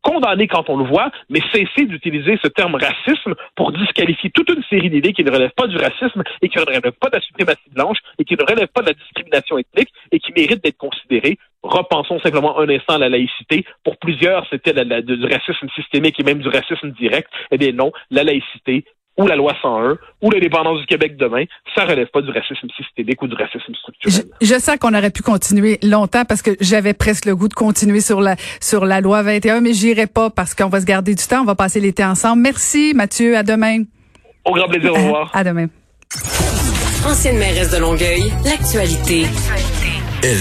condamner 0.03 0.47
quand 0.47 0.69
on 0.69 0.77
le 0.77 0.85
voit, 0.85 1.11
mais 1.31 1.41
cesser 1.53 1.87
d'utiliser 1.87 2.39
ce 2.43 2.49
terme 2.49 2.75
racisme 2.75 3.35
pour 3.55 3.73
disqualifier 3.73 4.31
toute 4.31 4.51
une 4.51 4.63
série 4.65 4.91
d'idées 4.91 5.13
qui 5.13 5.25
ne 5.25 5.31
relèvent 5.31 5.55
pas 5.57 5.67
du 5.67 5.77
racisme 5.77 6.23
et 6.43 6.49
qui 6.49 6.59
ne 6.59 6.65
relèvent 6.65 6.93
pas 6.93 7.09
de 7.09 7.17
la 7.17 7.21
suprématie 7.21 7.71
blanche 7.71 7.99
et 8.19 8.25
qui 8.25 8.35
ne 8.35 8.43
relèvent 8.43 8.69
pas 8.69 8.83
de 8.83 8.89
la 8.89 8.95
discrimination 8.95 9.59
ethnique 9.59 9.91
et 10.13 10.19
qui 10.19 10.33
méritent 10.33 10.63
d'être 10.63 10.77
considérées. 10.77 11.39
Repensons 11.63 12.21
simplement 12.21 12.59
un 12.59 12.69
instant 12.69 12.95
à 12.95 12.99
la 12.99 13.09
laïcité. 13.09 13.65
Pour 13.85 13.97
plusieurs, 13.97 14.47
c'était 14.51 14.75
du 14.75 15.25
racisme 15.25 15.69
systémique 15.75 16.21
et 16.21 16.25
même 16.25 16.41
du 16.41 16.49
racisme 16.49 16.91
direct. 16.91 17.31
Eh 17.51 17.59
bien 17.59 17.73
non, 17.73 17.93
la 18.11 18.23
laïcité, 18.23 18.85
ou 19.17 19.27
la 19.27 19.37
loi 19.37 19.53
101 19.63 19.97
ou 20.23 20.31
l'indépendance 20.31 20.81
du 20.81 20.87
Québec 20.87 21.17
demain, 21.17 21.45
ça 21.75 21.85
relève 21.85 22.09
pas 22.09 22.21
du 22.21 22.31
racisme 22.31 22.69
systémique 22.77 23.21
ou 23.23 23.27
du 23.27 23.35
racisme 23.35 23.75
structurel. 23.75 24.25
Je, 24.41 24.47
je 24.47 24.59
sais 24.59 24.77
qu'on 24.79 24.95
aurait 24.95 25.11
pu 25.11 25.23
continuer 25.23 25.79
longtemps 25.83 26.25
parce 26.25 26.43
que 26.43 26.51
j'avais 26.61 26.95
presque 26.95 27.27
le 27.27 27.37
goût 27.37 27.49
de 27.49 27.55
continuer 27.55 28.01
sur 28.01 28.21
la 28.21 28.37
sur 28.61 28.85
la 28.85 29.01
loi 29.01 29.23
21, 29.23 29.61
mais 29.61 29.73
j'irai 29.73 30.07
pas 30.07 30.31
parce 30.31 30.55
qu'on 30.55 30.69
va 30.69 30.81
se 30.81 30.87
garder 30.87 31.15
du 31.15 31.27
temps, 31.27 31.43
on 31.43 31.45
va 31.45 31.55
passer 31.55 31.81
l'été 31.81 32.05
ensemble. 32.05 32.43
Merci 32.43 32.93
Mathieu, 32.95 33.37
à 33.37 33.43
demain. 33.43 33.85
Au 34.45 34.53
grand 34.53 34.69
plaisir, 34.69 34.93
au 34.93 34.97
revoir. 34.97 35.31
À 35.35 35.43
demain. 35.43 35.67
Ancienne 37.07 37.39
mairesse 37.39 37.71
de 37.71 37.79
Longueuil, 37.79 38.33
l'actualité. 38.45 39.27
Elle 40.23 40.39